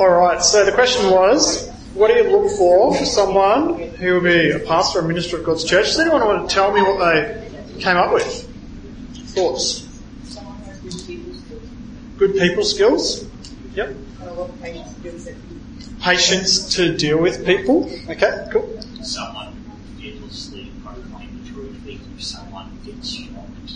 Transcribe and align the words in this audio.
Alright, 0.00 0.42
so 0.42 0.64
the 0.64 0.72
question 0.72 1.10
was, 1.10 1.68
what 1.92 2.08
do 2.08 2.14
you 2.14 2.30
look 2.30 2.56
for 2.56 2.94
for 2.94 3.04
someone 3.04 3.78
who 3.78 4.14
will 4.14 4.22
be 4.22 4.50
a 4.50 4.58
pastor 4.58 5.00
or 5.00 5.02
minister 5.02 5.36
of 5.36 5.44
God's 5.44 5.62
church? 5.62 5.88
Does 5.88 5.98
anyone 5.98 6.24
want 6.24 6.48
to 6.48 6.54
tell 6.54 6.72
me 6.72 6.80
what 6.80 6.98
they 7.04 7.50
came 7.80 7.98
up 7.98 8.10
with? 8.10 8.48
Thoughts? 9.34 9.86
Good 12.16 12.32
people 12.32 12.64
skills? 12.64 13.26
Yep. 13.74 13.94
Patience 16.00 16.74
to 16.76 16.96
deal 16.96 17.18
with 17.18 17.44
people? 17.44 17.84
Okay, 18.08 18.48
cool. 18.50 18.82
Someone 19.02 19.52
who 19.52 19.70
will 19.70 19.78
fearlessly 20.00 20.72
proclaim 20.82 21.44
the 21.44 21.50
truth, 21.50 21.86
even 21.86 22.10
if 22.16 22.24
someone 22.24 22.78
gets 22.86 23.06
shocked. 23.06 23.74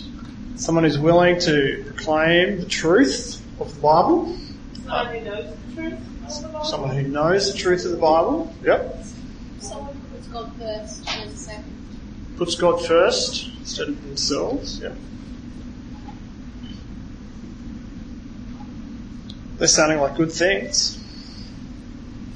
Someone 0.55 0.85
who's 0.85 0.97
willing 0.97 1.39
to 1.41 1.83
proclaim 1.85 2.61
the 2.61 2.65
truth 2.65 3.39
of 3.59 3.75
the 3.75 3.79
Bible. 3.79 4.35
Someone 4.73 5.07
who 5.13 5.21
knows 5.21 5.55
the 5.67 5.75
truth 5.75 5.93
of 5.93 5.99
the 6.41 6.47
Bible. 6.47 6.54
Someone 6.65 6.95
who 6.95 7.03
knows 7.03 7.51
the 7.51 7.57
truth 7.57 7.85
of 7.85 7.91
the 7.91 7.97
Bible. 7.97 8.53
Yep. 8.63 9.03
Someone 9.59 9.95
who 9.95 10.15
puts 10.15 10.27
God 10.27 10.51
first 10.57 11.07
and 11.07 11.29
then 11.29 11.35
second. 11.35 11.97
Puts 12.37 12.55
God 12.55 12.85
first 12.85 13.49
instead 13.59 13.89
of 13.89 14.03
themselves. 14.03 14.79
Yep. 14.79 14.95
They're 19.57 19.67
sounding 19.67 19.99
like 19.99 20.15
good 20.17 20.31
things. 20.31 21.01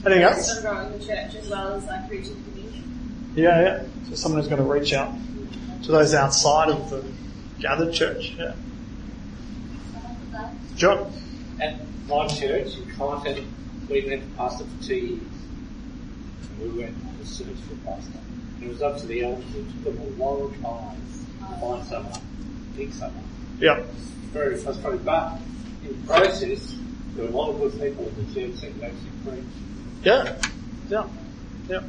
Anything 0.06 0.24
else? 0.24 0.54
Some 0.54 0.62
growing 0.62 0.92
the 0.98 1.06
church 1.06 1.36
as 1.36 1.50
well 1.50 1.74
as 1.74 1.86
like 1.86 2.10
reaching 2.10 2.36
the 2.36 2.52
community. 2.52 2.84
Yeah, 3.36 3.62
yeah. 3.62 3.84
So 4.10 4.16
someone 4.16 4.42
who's 4.42 4.50
going 4.50 4.62
to 4.62 4.72
reach 4.72 4.94
out 4.94 5.14
to 5.84 5.92
those 5.92 6.14
outside 6.14 6.70
of 6.70 6.90
the 6.90 7.04
gathered 7.60 7.94
church. 7.94 8.36
Yeah. 8.38 8.54
John. 10.76 11.12
At 11.60 11.76
my 12.08 12.28
church 12.28 12.78
in 12.78 12.86
Kyneton, 12.96 13.46
we 13.90 14.06
went 14.08 14.22
to 14.22 14.38
pastor 14.38 14.66
for 14.66 14.84
two 14.84 14.96
years. 14.96 15.22
And 16.62 16.74
we 16.74 16.80
went 16.84 16.96
on 17.06 17.16
a 17.22 17.26
search 17.26 17.48
for 17.68 17.74
a 17.74 17.96
pastor. 17.96 18.20
And 18.56 18.64
it 18.64 18.70
was 18.70 18.82
up 18.82 18.98
to 18.98 19.08
the 19.08 19.24
elders. 19.24 19.56
It 19.56 19.66
took 19.84 19.96
them 19.96 20.00
a 20.00 20.24
long 20.24 20.54
time 20.62 21.02
to 21.40 21.60
find 21.60 21.88
someone, 21.88 22.22
pick 22.76 22.94
someone. 22.94 23.24
Yep. 23.60 23.86
Very 24.34 24.58
frustrating. 24.58 25.04
But 25.04 25.40
in 25.84 26.02
the 26.02 26.08
process, 26.08 26.76
there 27.16 27.26
were 27.26 27.32
a 27.32 27.34
lot 27.34 27.50
of 27.50 27.60
good 27.60 27.82
people 27.82 28.08
in 28.08 28.28
the 28.28 28.34
church 28.34 28.62
that 28.62 28.74
could 28.74 28.84
actually 28.84 29.10
preach. 29.26 29.46
Yeah. 30.04 30.38
Yeah. 30.90 31.08
Yeah. 31.68 31.84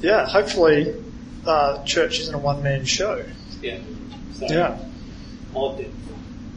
Yeah. 0.00 0.26
Hopefully, 0.28 0.94
uh, 1.46 1.84
church 1.84 2.20
isn't 2.20 2.34
a 2.34 2.38
one 2.38 2.62
man 2.62 2.84
show. 2.84 3.24
Yeah. 3.60 3.78
So 4.34 4.46
Yeah. 4.46 4.78
I 5.54 5.76
did. 5.76 5.92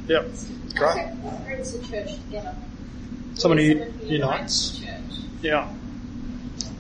Yep. 0.07 0.29
Great. 0.75 1.07
What 1.07 1.45
brings 1.45 1.72
the 1.73 1.85
church 1.88 2.16
together? 2.25 2.55
Someone 3.36 3.58
who 3.58 3.86
unites. 4.05 4.81
Yeah. 5.41 5.72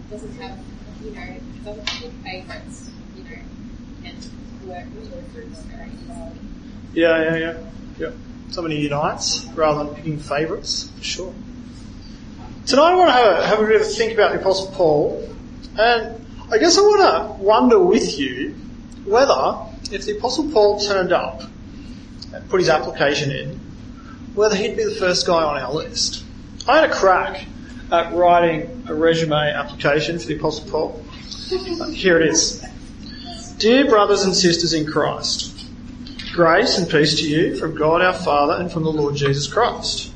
Doesn't 0.09 0.41
have, 0.41 0.57
you 1.03 1.11
know, 1.11 1.35
doesn't 1.63 1.89
have 1.89 2.11
favourites, 2.23 2.89
you 3.15 3.23
know, 3.23 3.37
and 4.05 4.67
work. 4.67 4.85
Yeah, 6.93 7.21
yeah, 7.23 7.35
yeah. 7.35 7.57
Yep. 7.99 8.13
Someone 8.51 8.71
who 8.71 8.77
unites 8.77 9.45
rather 9.53 9.83
than 9.83 9.95
picking 9.95 10.17
favourites, 10.17 10.89
for 10.97 11.03
sure. 11.03 11.33
Tonight 12.65 12.93
I 12.93 12.95
want 12.95 13.09
to 13.09 13.13
have 13.13 13.27
a, 13.27 13.47
have 13.47 13.59
a 13.59 13.65
bit 13.67 13.75
of 13.75 13.81
a 13.81 13.85
think 13.85 14.13
about 14.13 14.31
the 14.31 14.39
Apostle 14.39 14.71
Paul, 14.71 15.29
and 15.77 16.25
I 16.51 16.57
guess 16.57 16.77
I 16.77 16.81
want 16.81 17.37
to 17.37 17.43
wonder 17.43 17.79
with 17.79 18.17
you 18.17 18.55
whether, 19.05 19.57
if 19.91 20.05
the 20.05 20.17
Apostle 20.17 20.49
Paul 20.51 20.79
turned 20.79 21.11
up 21.11 21.43
and 22.33 22.49
put 22.49 22.59
his 22.59 22.69
application 22.69 23.29
in, 23.31 23.59
whether 24.33 24.55
he'd 24.55 24.75
be 24.75 24.83
the 24.83 24.95
first 24.95 25.27
guy 25.27 25.43
on 25.43 25.57
our 25.61 25.73
list. 25.73 26.23
I 26.67 26.81
had 26.81 26.89
a 26.89 26.93
crack 26.93 27.45
at 27.91 28.13
writing 28.13 28.83
a 28.87 28.95
resume 28.95 29.33
application 29.33 30.17
for 30.17 30.25
the 30.25 30.37
Apostle 30.37 30.69
Paul. 30.69 31.03
Here 31.93 32.19
it 32.19 32.29
is. 32.29 32.65
Dear 33.57 33.85
brothers 33.85 34.23
and 34.23 34.35
sisters 34.35 34.73
in 34.73 34.85
Christ, 34.85 35.55
Grace 36.35 36.77
and 36.77 36.89
peace 36.89 37.17
to 37.19 37.29
you 37.29 37.55
from 37.55 37.75
God 37.75 38.01
our 38.01 38.11
Father 38.11 38.61
and 38.61 38.69
from 38.69 38.83
the 38.83 38.91
Lord 38.91 39.15
Jesus 39.15 39.47
Christ. 39.47 40.11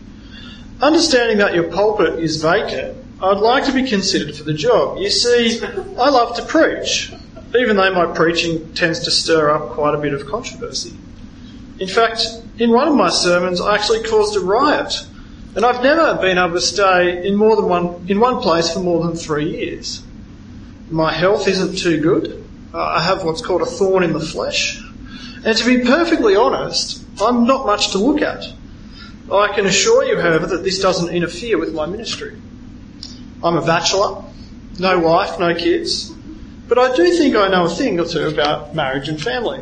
Understanding 0.81 1.37
that 1.37 1.53
your 1.53 1.71
pulpit 1.71 2.19
is 2.19 2.41
vacant, 2.41 2.97
I'd 3.21 3.37
like 3.37 3.63
to 3.65 3.71
be 3.71 3.87
considered 3.87 4.35
for 4.35 4.43
the 4.43 4.53
job. 4.53 4.97
You 4.97 5.09
see, 5.09 5.61
I 5.63 6.09
love 6.09 6.35
to 6.35 6.43
preach, 6.43 7.13
even 7.57 7.77
though 7.77 7.93
my 7.93 8.13
preaching 8.13 8.73
tends 8.73 8.99
to 9.01 9.11
stir 9.11 9.49
up 9.49 9.69
quite 9.69 9.95
a 9.95 9.97
bit 9.97 10.13
of 10.13 10.25
controversy. 10.25 10.93
In 11.79 11.87
fact, 11.87 12.25
in 12.57 12.71
one 12.71 12.89
of 12.89 12.95
my 12.95 13.09
sermons, 13.09 13.61
I 13.61 13.75
actually 13.75 14.03
caused 14.03 14.35
a 14.35 14.41
riot, 14.41 14.93
and 15.55 15.65
I've 15.65 15.81
never 15.83 16.15
been 16.21 16.37
able 16.37 16.53
to 16.53 16.61
stay 16.61 17.27
in 17.27 17.35
more 17.35 17.55
than 17.55 17.65
one 17.65 18.05
in 18.07 18.19
one 18.19 18.41
place 18.41 18.73
for 18.73 18.79
more 18.79 19.05
than 19.05 19.15
three 19.15 19.49
years. 19.49 20.03
My 20.89 21.11
health 21.11 21.47
isn't 21.47 21.77
too 21.77 21.99
good. 22.01 22.45
Uh, 22.73 22.83
I 22.83 23.03
have 23.03 23.23
what's 23.23 23.41
called 23.41 23.61
a 23.61 23.65
thorn 23.65 24.03
in 24.03 24.13
the 24.13 24.19
flesh, 24.19 24.81
and 25.43 25.57
to 25.57 25.65
be 25.65 25.83
perfectly 25.83 26.35
honest, 26.35 27.03
I'm 27.21 27.45
not 27.45 27.65
much 27.65 27.91
to 27.91 27.97
look 27.97 28.21
at. 28.21 28.45
I 29.31 29.53
can 29.53 29.65
assure 29.65 30.03
you, 30.05 30.19
however, 30.19 30.47
that 30.47 30.63
this 30.63 30.79
doesn't 30.79 31.13
interfere 31.13 31.57
with 31.57 31.73
my 31.73 31.85
ministry. 31.85 32.39
I'm 33.43 33.55
a 33.55 33.65
bachelor, 33.65 34.23
no 34.79 34.99
wife, 34.99 35.39
no 35.39 35.53
kids, 35.55 36.11
but 36.67 36.77
I 36.77 36.95
do 36.95 37.11
think 37.11 37.35
I 37.35 37.47
know 37.47 37.65
a 37.65 37.69
thing 37.69 37.99
or 37.99 38.05
two 38.05 38.27
about 38.27 38.75
marriage 38.75 39.07
and 39.07 39.21
family. 39.21 39.61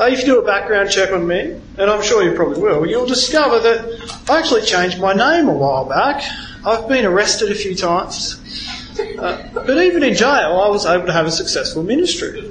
Uh, 0.00 0.06
if 0.06 0.20
you 0.20 0.24
do 0.24 0.40
a 0.40 0.42
background 0.42 0.90
check 0.90 1.12
on 1.12 1.26
me, 1.26 1.60
and 1.76 1.90
I'm 1.90 2.02
sure 2.02 2.22
you 2.22 2.34
probably 2.34 2.62
will, 2.62 2.86
you'll 2.86 3.04
discover 3.04 3.60
that 3.60 4.30
I 4.30 4.38
actually 4.38 4.62
changed 4.62 4.98
my 4.98 5.12
name 5.12 5.46
a 5.46 5.52
while 5.52 5.84
back. 5.84 6.24
I've 6.64 6.88
been 6.88 7.04
arrested 7.04 7.50
a 7.50 7.54
few 7.54 7.74
times. 7.74 8.40
Uh, 8.98 9.46
but 9.52 9.76
even 9.84 10.02
in 10.02 10.14
jail, 10.14 10.58
I 10.58 10.70
was 10.70 10.86
able 10.86 11.04
to 11.04 11.12
have 11.12 11.26
a 11.26 11.30
successful 11.30 11.82
ministry. 11.82 12.50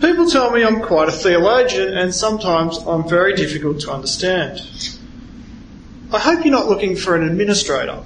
People 0.00 0.30
tell 0.30 0.52
me 0.52 0.62
I'm 0.62 0.80
quite 0.80 1.08
a 1.08 1.12
theologian, 1.12 1.98
and 1.98 2.14
sometimes 2.14 2.78
I'm 2.86 3.08
very 3.08 3.34
difficult 3.34 3.80
to 3.80 3.90
understand. 3.90 4.60
I 6.12 6.20
hope 6.20 6.44
you're 6.44 6.52
not 6.52 6.68
looking 6.68 6.94
for 6.94 7.16
an 7.16 7.24
administrator. 7.24 8.00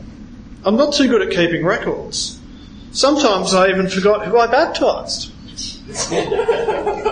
I'm 0.65 0.77
not 0.77 0.95
too 0.95 1.07
good 1.07 1.21
at 1.21 1.31
keeping 1.37 1.67
records. 1.67 2.41
Sometimes 2.93 3.53
I 3.53 3.69
even 3.69 3.91
forgot 3.91 4.27
who 4.27 4.39
I 4.39 4.47
baptised. 4.47 5.33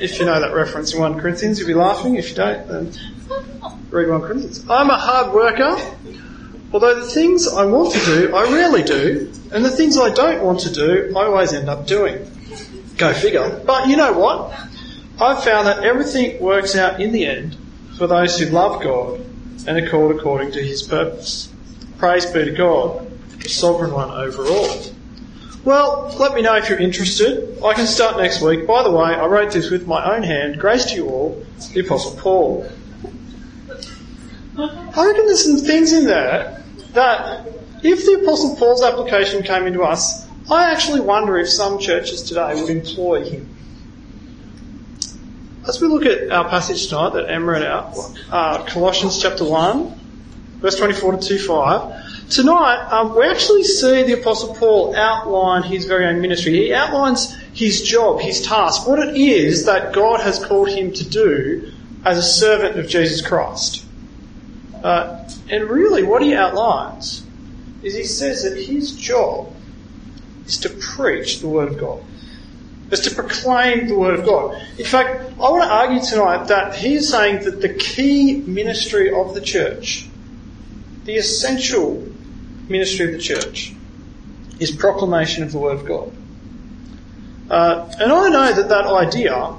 if 0.00 0.18
you 0.18 0.26
know 0.26 0.40
that 0.40 0.54
reference 0.54 0.94
in 0.94 1.00
1 1.00 1.20
Corinthians, 1.20 1.58
you'll 1.58 1.68
be 1.68 1.74
laughing. 1.74 2.16
If 2.16 2.30
you 2.30 2.36
don't, 2.36 2.66
then 2.68 2.92
read 3.90 4.08
1 4.08 4.20
Corinthians. 4.22 4.64
I'm 4.68 4.90
a 4.90 4.96
hard 4.96 5.32
worker, 5.32 5.76
although 6.72 7.00
the 7.00 7.06
things 7.06 7.48
I 7.48 7.64
want 7.64 7.92
to 7.94 8.04
do, 8.04 8.34
I 8.34 8.44
rarely 8.44 8.82
do, 8.82 9.32
and 9.52 9.64
the 9.64 9.70
things 9.70 9.98
I 9.98 10.10
don't 10.10 10.42
want 10.42 10.60
to 10.60 10.72
do, 10.72 11.12
I 11.16 11.24
always 11.24 11.52
end 11.52 11.68
up 11.68 11.86
doing. 11.86 12.30
Go 12.96 13.12
figure. 13.12 13.62
But 13.66 13.88
you 13.88 13.96
know 13.96 14.12
what? 14.12 14.52
I've 15.20 15.42
found 15.42 15.66
that 15.66 15.84
everything 15.84 16.40
works 16.42 16.76
out 16.76 17.00
in 17.00 17.12
the 17.12 17.26
end 17.26 17.56
for 17.96 18.06
those 18.06 18.38
who 18.38 18.46
love 18.46 18.82
God 18.82 19.20
and 19.66 19.78
are 19.78 19.88
called 19.88 20.12
according 20.12 20.52
to 20.52 20.62
His 20.62 20.82
purpose. 20.82 21.52
Praise 21.98 22.26
be 22.26 22.44
to 22.44 22.50
God, 22.52 23.10
the 23.40 23.48
sovereign 23.48 23.92
one 23.92 24.10
over 24.10 24.46
all. 24.46 24.82
Well, 25.66 26.14
let 26.20 26.32
me 26.32 26.42
know 26.42 26.54
if 26.54 26.68
you're 26.68 26.78
interested. 26.78 27.60
I 27.60 27.74
can 27.74 27.88
start 27.88 28.18
next 28.18 28.40
week. 28.40 28.68
By 28.68 28.84
the 28.84 28.90
way, 28.92 29.12
I 29.12 29.26
wrote 29.26 29.50
this 29.50 29.68
with 29.68 29.84
my 29.84 30.14
own 30.14 30.22
hand. 30.22 30.60
Grace 30.60 30.84
to 30.92 30.94
you 30.94 31.08
all, 31.08 31.44
the 31.72 31.80
Apostle 31.80 32.12
Paul. 32.20 32.70
I 34.56 35.06
reckon 35.06 35.26
there's 35.26 35.44
some 35.44 35.56
things 35.66 35.92
in 35.92 36.04
there 36.04 36.62
that 36.92 37.48
if 37.82 38.06
the 38.06 38.20
Apostle 38.22 38.54
Paul's 38.54 38.80
application 38.80 39.42
came 39.42 39.66
into 39.66 39.82
us, 39.82 40.28
I 40.48 40.70
actually 40.70 41.00
wonder 41.00 41.36
if 41.36 41.48
some 41.48 41.80
churches 41.80 42.22
today 42.22 42.54
would 42.54 42.70
employ 42.70 43.28
him. 43.28 43.48
As 45.66 45.80
we 45.80 45.88
look 45.88 46.06
at 46.06 46.30
our 46.30 46.48
passage 46.48 46.86
tonight 46.86 47.14
that 47.14 47.28
Em 47.28 47.44
read 47.44 47.64
out, 47.64 47.92
uh, 48.30 48.62
Colossians 48.66 49.20
chapter 49.20 49.44
1, 49.44 50.00
verse 50.60 50.76
24 50.76 51.16
to 51.16 51.26
25, 51.26 52.05
tonight 52.30 52.88
um, 52.90 53.16
we 53.16 53.26
actually 53.26 53.64
see 53.64 54.02
the 54.02 54.20
Apostle 54.20 54.54
Paul 54.54 54.94
outline 54.94 55.62
his 55.62 55.84
very 55.84 56.06
own 56.06 56.20
ministry. 56.20 56.52
He 56.52 56.74
outlines 56.74 57.34
his 57.54 57.82
job, 57.82 58.20
his 58.20 58.42
task, 58.42 58.86
what 58.86 58.98
it 58.98 59.16
is 59.16 59.66
that 59.66 59.92
God 59.92 60.20
has 60.20 60.44
called 60.44 60.68
him 60.68 60.92
to 60.92 61.08
do 61.08 61.72
as 62.04 62.18
a 62.18 62.22
servant 62.22 62.78
of 62.78 62.88
Jesus 62.88 63.26
Christ. 63.26 63.84
Uh, 64.82 65.28
and 65.48 65.64
really, 65.64 66.02
what 66.02 66.22
he 66.22 66.34
outlines 66.34 67.24
is 67.82 67.94
he 67.94 68.04
says 68.04 68.42
that 68.42 68.56
his 68.56 68.92
job 68.92 69.52
is 70.46 70.58
to 70.58 70.68
preach 70.68 71.40
the 71.40 71.48
Word 71.48 71.68
of 71.68 71.78
God, 71.78 72.02
is 72.90 73.00
to 73.00 73.14
proclaim 73.14 73.88
the 73.88 73.96
Word 73.96 74.18
of 74.18 74.26
God. 74.26 74.60
In 74.78 74.84
fact, 74.84 75.32
I 75.32 75.50
want 75.50 75.64
to 75.64 75.70
argue 75.70 76.00
tonight 76.00 76.48
that 76.48 76.74
he 76.74 76.94
is 76.94 77.08
saying 77.08 77.44
that 77.44 77.60
the 77.60 77.72
key 77.72 78.36
ministry 78.42 79.12
of 79.12 79.34
the 79.34 79.40
church, 79.40 80.06
the 81.04 81.16
essential 81.16 82.06
ministry 82.68 83.06
of 83.06 83.12
the 83.12 83.18
church, 83.18 83.74
is 84.58 84.70
proclamation 84.70 85.42
of 85.42 85.52
the 85.52 85.58
Word 85.58 85.78
of 85.78 85.84
God. 85.84 86.12
Uh, 87.50 87.92
and 88.00 88.12
I 88.12 88.28
know 88.28 88.52
that 88.52 88.68
that 88.68 88.86
idea 88.86 89.54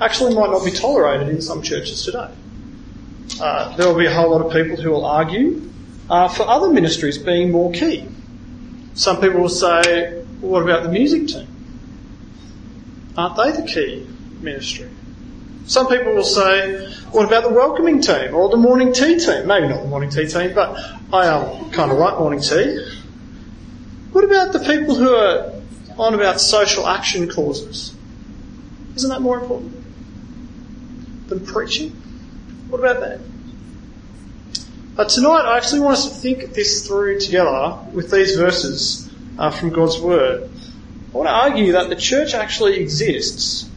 actually 0.00 0.34
might 0.34 0.50
not 0.50 0.64
be 0.64 0.70
tolerated 0.70 1.28
in 1.28 1.40
some 1.40 1.62
churches 1.62 2.04
today. 2.04 2.30
Uh, 3.40 3.76
there 3.76 3.86
will 3.86 3.98
be 3.98 4.06
a 4.06 4.14
whole 4.14 4.30
lot 4.30 4.44
of 4.44 4.52
people 4.52 4.76
who 4.76 4.90
will 4.90 5.04
argue 5.04 5.70
uh, 6.08 6.28
for 6.28 6.48
other 6.48 6.70
ministries 6.70 7.18
being 7.18 7.52
more 7.52 7.72
key. 7.72 8.06
Some 8.94 9.20
people 9.20 9.40
will 9.40 9.48
say, 9.48 10.24
well, 10.40 10.52
what 10.52 10.62
about 10.62 10.82
the 10.82 10.88
music 10.88 11.28
team? 11.28 11.46
Aren't 13.16 13.36
they 13.36 13.52
the 13.52 13.66
key 13.66 14.06
ministry? 14.40 14.90
Some 15.68 15.86
people 15.86 16.14
will 16.14 16.24
say, 16.24 16.90
what 17.12 17.26
about 17.26 17.42
the 17.42 17.50
welcoming 17.50 18.00
team 18.00 18.34
or 18.34 18.48
the 18.48 18.56
morning 18.56 18.94
tea 18.94 19.18
team? 19.18 19.46
Maybe 19.46 19.68
not 19.68 19.82
the 19.82 19.88
morning 19.88 20.08
tea 20.08 20.26
team, 20.26 20.54
but 20.54 20.76
I 21.12 21.28
um, 21.28 21.70
kind 21.72 21.92
of 21.92 21.98
like 21.98 22.18
morning 22.18 22.40
tea. 22.40 22.88
What 24.12 24.24
about 24.24 24.54
the 24.54 24.60
people 24.60 24.94
who 24.94 25.14
are 25.14 25.52
on 25.98 26.14
about 26.14 26.40
social 26.40 26.86
action 26.86 27.28
causes? 27.28 27.94
Isn't 28.96 29.10
that 29.10 29.20
more 29.20 29.38
important 29.40 29.74
than 31.28 31.44
preaching? 31.44 31.90
What 32.70 32.78
about 32.80 33.00
that? 33.00 33.20
But 34.96 35.10
tonight, 35.10 35.42
I 35.42 35.58
actually 35.58 35.80
want 35.80 35.98
us 35.98 36.08
to 36.08 36.14
think 36.14 36.54
this 36.54 36.86
through 36.86 37.20
together 37.20 37.78
with 37.92 38.10
these 38.10 38.36
verses 38.36 39.12
uh, 39.38 39.50
from 39.50 39.68
God's 39.68 40.00
Word. 40.00 40.48
I 41.12 41.16
want 41.16 41.28
to 41.28 41.32
argue 41.32 41.72
that 41.72 41.90
the 41.90 41.96
church 41.96 42.32
actually 42.32 42.80
exists 42.80 43.68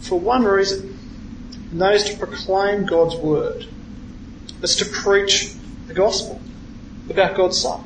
for 0.00 0.18
one 0.18 0.44
reason, 0.44 0.91
and 1.72 1.80
that 1.80 1.94
is 1.94 2.04
to 2.04 2.16
proclaim 2.18 2.84
God's 2.84 3.16
Word. 3.16 3.66
It's 4.62 4.76
to 4.76 4.84
preach 4.84 5.54
the 5.86 5.94
gospel 5.94 6.38
about 7.08 7.34
God's 7.34 7.58
Son. 7.58 7.82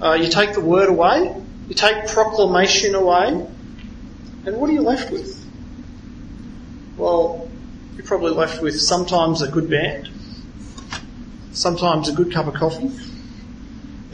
Uh, 0.00 0.14
you 0.14 0.28
take 0.28 0.54
the 0.54 0.62
Word 0.62 0.88
away, 0.88 1.36
you 1.68 1.74
take 1.74 2.08
proclamation 2.08 2.94
away, 2.94 3.46
and 4.46 4.56
what 4.56 4.70
are 4.70 4.72
you 4.72 4.80
left 4.80 5.12
with? 5.12 5.36
Well, 6.96 7.48
you're 7.94 8.06
probably 8.06 8.32
left 8.32 8.62
with 8.62 8.80
sometimes 8.80 9.42
a 9.42 9.48
good 9.48 9.68
band, 9.68 10.08
sometimes 11.52 12.08
a 12.08 12.12
good 12.12 12.32
cup 12.32 12.46
of 12.46 12.54
coffee, 12.54 12.90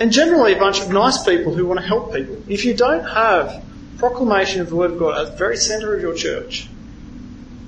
and 0.00 0.10
generally 0.10 0.52
a 0.52 0.58
bunch 0.58 0.80
of 0.80 0.90
nice 0.90 1.22
people 1.22 1.54
who 1.54 1.64
want 1.64 1.78
to 1.78 1.86
help 1.86 2.12
people. 2.12 2.42
If 2.48 2.64
you 2.64 2.74
don't 2.74 3.04
have 3.04 3.64
proclamation 3.98 4.60
of 4.62 4.68
the 4.68 4.74
Word 4.74 4.90
of 4.90 4.98
God 4.98 5.16
at 5.16 5.32
the 5.32 5.38
very 5.38 5.56
centre 5.56 5.94
of 5.94 6.02
your 6.02 6.14
church, 6.14 6.68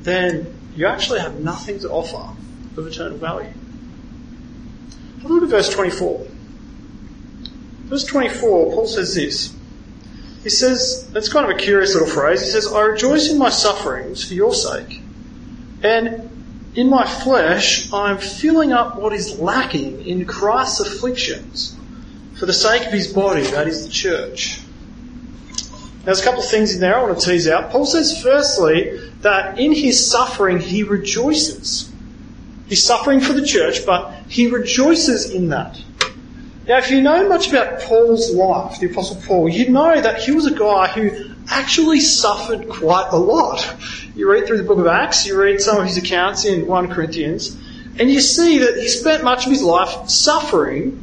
then 0.03 0.56
you 0.77 0.87
actually 0.87 1.21
have 1.21 1.41
nothing 1.41 1.79
to 1.81 1.91
offer 1.91 2.37
of 2.77 2.87
eternal 2.87 3.19
value. 3.19 3.53
Have 5.23 5.31
a 5.31 5.35
look 5.35 5.43
at 5.45 5.49
verse 5.49 5.71
24. 5.71 6.27
Verse 7.87 8.05
24, 8.05 8.73
Paul 8.73 8.87
says 8.87 9.15
this. 9.15 9.55
He 10.43 10.51
says, 10.51 11.11
it's 11.15 11.29
kind 11.29 11.51
of 11.51 11.57
a 11.57 11.59
curious 11.59 11.95
little 11.95 12.09
phrase. 12.09 12.43
He 12.43 12.51
says, 12.51 12.73
I 12.73 12.83
rejoice 12.83 13.31
in 13.31 13.39
my 13.39 13.49
sufferings 13.49 14.27
for 14.27 14.35
your 14.35 14.55
sake. 14.55 15.01
And 15.83 16.31
in 16.75 16.91
my 16.91 17.07
flesh, 17.07 17.93
I'm 17.93 18.19
filling 18.19 18.73
up 18.73 18.97
what 18.97 19.13
is 19.13 19.41
lacking 19.41 20.07
in 20.07 20.27
Christ's 20.27 20.81
afflictions 20.81 21.77
for 22.37 22.47
the 22.47 22.53
sake 22.53 22.87
of 22.87 22.93
his 22.93 23.13
body, 23.13 23.43
that 23.43 23.67
is 23.67 23.87
the 23.87 23.93
church. 23.93 24.61
There's 26.07 26.21
a 26.21 26.23
couple 26.23 26.41
of 26.41 26.49
things 26.49 26.73
in 26.73 26.81
there 26.81 26.97
I 26.97 27.03
want 27.03 27.19
to 27.19 27.27
tease 27.27 27.49
out. 27.49 27.71
Paul 27.71 27.85
says, 27.85 28.23
firstly, 28.23 28.97
that 29.23 29.59
in 29.59 29.73
his 29.73 30.09
suffering 30.09 30.61
he 30.61 30.85
rejoices. 30.85 31.93
He's 32.69 32.81
suffering 32.81 33.21
for 33.21 33.33
the 33.33 33.45
church, 33.45 33.85
but 33.85 34.15
he 34.29 34.47
rejoices 34.47 35.31
in 35.31 35.49
that. 35.49 35.83
Now, 36.69 36.79
if 36.79 36.93
you 36.93 37.01
know 37.01 37.29
much 37.29 37.51
about 37.51 37.81
Paul's 37.81 38.33
life, 38.33 38.79
the 38.79 38.89
Apostle 38.89 39.21
Paul, 39.27 39.49
you 39.49 39.69
know 39.69 40.01
that 40.01 40.23
he 40.23 40.31
was 40.31 40.47
a 40.47 40.55
guy 40.55 40.87
who 40.87 41.35
actually 41.51 41.99
suffered 41.99 42.69
quite 42.69 43.09
a 43.11 43.17
lot. 43.17 43.75
You 44.15 44.31
read 44.31 44.47
through 44.47 44.59
the 44.59 44.63
book 44.63 44.79
of 44.79 44.87
Acts, 44.87 45.27
you 45.27 45.37
read 45.37 45.61
some 45.61 45.79
of 45.79 45.87
his 45.87 45.97
accounts 45.97 46.45
in 46.45 46.69
1 46.69 46.89
Corinthians, 46.93 47.57
and 47.99 48.09
you 48.09 48.21
see 48.21 48.59
that 48.59 48.77
he 48.77 48.87
spent 48.87 49.25
much 49.25 49.47
of 49.47 49.51
his 49.51 49.63
life 49.63 50.09
suffering 50.09 51.03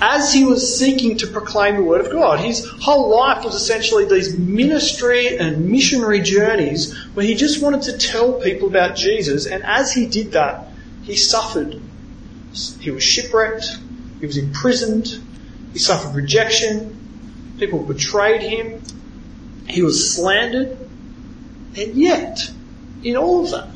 as 0.00 0.32
he 0.32 0.44
was 0.44 0.78
seeking 0.78 1.16
to 1.18 1.26
proclaim 1.26 1.76
the 1.76 1.82
Word 1.82 2.04
of 2.04 2.12
God. 2.12 2.40
His 2.40 2.68
whole 2.80 3.10
life 3.10 3.44
was 3.44 3.54
essentially 3.54 4.04
these 4.04 4.38
ministry 4.38 5.38
and 5.38 5.70
missionary 5.70 6.20
journeys 6.20 6.94
where 7.14 7.24
he 7.24 7.34
just 7.34 7.62
wanted 7.62 7.82
to 7.82 7.98
tell 7.98 8.34
people 8.34 8.68
about 8.68 8.96
Jesus, 8.96 9.46
and 9.46 9.62
as 9.64 9.92
he 9.92 10.06
did 10.06 10.32
that, 10.32 10.66
he 11.02 11.16
suffered. 11.16 11.80
He 12.80 12.90
was 12.90 13.02
shipwrecked, 13.02 13.78
he 14.20 14.26
was 14.26 14.36
imprisoned. 14.36 15.22
He 15.72 15.78
suffered 15.78 16.14
rejection. 16.14 17.54
People 17.58 17.80
betrayed 17.80 18.42
him. 18.42 18.82
He 19.68 19.82
was 19.82 20.14
slandered. 20.14 20.78
And 21.76 21.94
yet, 21.94 22.50
in 23.04 23.16
all 23.16 23.44
of 23.44 23.50
that, 23.50 23.68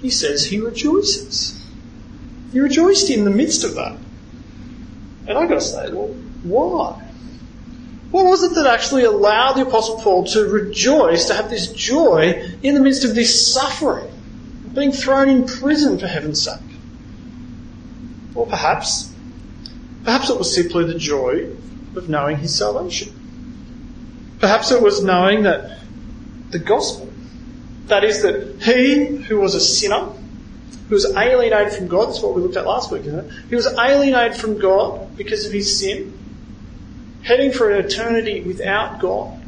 he 0.00 0.10
says 0.10 0.44
he 0.44 0.58
rejoices. 0.58 1.64
He 2.52 2.58
rejoiced 2.58 3.10
in 3.10 3.24
the 3.24 3.30
midst 3.30 3.62
of 3.62 3.76
that. 3.76 3.96
And 5.26 5.38
I've 5.38 5.48
got 5.48 5.56
to 5.56 5.60
say, 5.60 5.90
well, 5.92 6.08
why? 6.42 7.00
What 8.10 8.26
was 8.26 8.42
it 8.44 8.54
that 8.54 8.66
actually 8.66 9.04
allowed 9.04 9.54
the 9.54 9.62
Apostle 9.62 9.98
Paul 9.98 10.24
to 10.26 10.44
rejoice, 10.46 11.26
to 11.26 11.34
have 11.34 11.50
this 11.50 11.72
joy 11.72 12.56
in 12.62 12.74
the 12.74 12.80
midst 12.80 13.04
of 13.04 13.14
this 13.14 13.52
suffering, 13.52 14.10
being 14.72 14.92
thrown 14.92 15.28
in 15.28 15.46
prison 15.46 15.98
for 15.98 16.06
heaven's 16.06 16.42
sake? 16.42 16.60
Or 18.34 18.46
perhaps 18.46 19.14
Perhaps 20.04 20.28
it 20.28 20.38
was 20.38 20.54
simply 20.54 20.84
the 20.84 20.98
joy 20.98 21.50
of 21.96 22.08
knowing 22.10 22.36
his 22.36 22.54
salvation. 22.54 23.12
Perhaps 24.38 24.70
it 24.70 24.82
was 24.82 25.02
knowing 25.02 25.44
that 25.44 25.80
the 26.50 26.58
gospel, 26.58 27.10
that 27.86 28.04
is, 28.04 28.22
that 28.22 28.62
he 28.62 29.06
who 29.06 29.40
was 29.40 29.54
a 29.54 29.60
sinner, 29.60 30.08
who 30.88 30.94
was 30.94 31.06
alienated 31.16 31.72
from 31.72 31.88
God, 31.88 32.08
that's 32.08 32.20
what 32.20 32.34
we 32.34 32.42
looked 32.42 32.56
at 32.56 32.66
last 32.66 32.90
week, 32.90 33.04
isn't 33.04 33.26
it? 33.26 33.32
He 33.48 33.54
was 33.54 33.66
alienated 33.66 34.36
from 34.36 34.58
God 34.58 35.16
because 35.16 35.46
of 35.46 35.52
his 35.52 35.78
sin, 35.78 36.18
heading 37.22 37.52
for 37.52 37.70
an 37.70 37.84
eternity 37.84 38.42
without 38.42 39.00
God. 39.00 39.40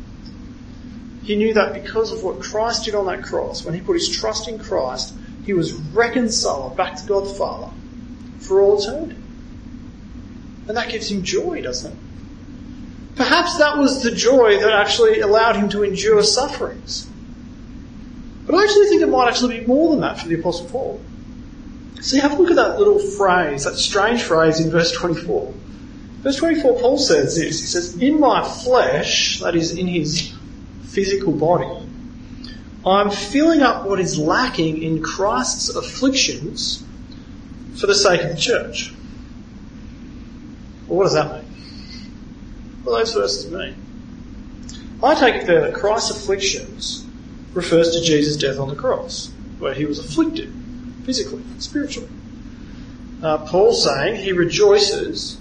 He 1.24 1.36
knew 1.36 1.52
that 1.54 1.74
because 1.74 2.12
of 2.12 2.22
what 2.22 2.40
Christ 2.40 2.84
did 2.84 2.94
on 2.94 3.06
that 3.06 3.22
cross, 3.22 3.64
when 3.64 3.74
he 3.74 3.80
put 3.80 3.94
his 3.94 4.08
trust 4.08 4.48
in 4.48 4.58
Christ, 4.58 5.14
he 5.44 5.52
was 5.52 5.72
reconciled 5.72 6.76
back 6.76 6.96
to 6.96 7.06
God 7.06 7.24
the 7.26 7.34
Father 7.34 7.72
for 8.38 8.62
all 8.62 8.80
eternity. 8.80 9.16
And 10.68 10.76
that 10.76 10.88
gives 10.88 11.10
him 11.10 11.22
joy, 11.22 11.62
doesn't 11.62 11.92
it? 11.92 11.98
Perhaps 13.16 13.58
that 13.58 13.78
was 13.78 14.02
the 14.02 14.10
joy 14.10 14.60
that 14.60 14.72
actually 14.72 15.20
allowed 15.20 15.56
him 15.56 15.68
to 15.70 15.82
endure 15.82 16.22
sufferings. 16.22 17.08
But 18.44 18.54
I 18.54 18.62
actually 18.62 18.86
think 18.86 19.02
it 19.02 19.08
might 19.08 19.28
actually 19.28 19.60
be 19.60 19.66
more 19.66 19.90
than 19.90 20.00
that 20.00 20.20
for 20.20 20.28
the 20.28 20.38
Apostle 20.38 20.68
Paul. 20.68 21.00
See, 22.06 22.20
have 22.20 22.38
a 22.38 22.41
look 22.41 22.50
at 22.50 22.56
that 22.56 22.79
little 22.79 23.00
phrase, 23.00 23.64
that 23.64 23.75
strange 23.75 24.23
phrase 24.23 24.61
in 24.61 24.70
verse 24.70 24.93
24. 24.93 25.53
Verse 26.20 26.37
24, 26.37 26.81
Paul 26.81 26.99
says 26.99 27.35
this. 27.35 27.58
He 27.58 27.67
says, 27.67 27.96
In 28.01 28.20
my 28.20 28.48
flesh, 28.48 29.41
that 29.41 29.56
is, 29.56 29.72
in 29.72 29.89
his 29.89 30.32
physical 30.84 31.32
body, 31.32 31.84
I'm 32.86 33.10
filling 33.10 33.60
up 33.60 33.86
what 33.86 33.98
is 33.98 34.17
lacking 34.20 34.84
in 34.84 35.03
Christ's 35.03 35.69
afflictions 35.70 36.84
for 37.75 37.89
the 37.89 37.94
sake 37.96 38.22
of 38.22 38.29
the 38.29 38.41
church. 38.41 38.94
Well, 40.86 40.98
what 40.98 41.05
does 41.06 41.15
that 41.15 41.32
mean? 41.32 41.53
What 42.84 42.93
do 42.93 42.98
those 42.98 43.15
verses 43.15 43.51
mean? 43.51 43.75
I 45.03 45.17
take 45.17 45.43
it 45.43 45.46
there 45.48 45.63
that 45.63 45.75
Christ's 45.75 46.10
afflictions 46.10 47.05
refers 47.53 47.96
to 47.96 48.01
Jesus' 48.01 48.36
death 48.36 48.60
on 48.60 48.69
the 48.69 48.77
cross, 48.77 49.32
where 49.58 49.75
he 49.75 49.86
was 49.86 49.98
afflicted, 49.98 50.53
physically, 51.06 51.43
spiritually. 51.58 52.10
Uh, 53.22 53.39
Paul's 53.39 53.82
saying 53.82 54.17
he 54.17 54.32
rejoices 54.32 55.39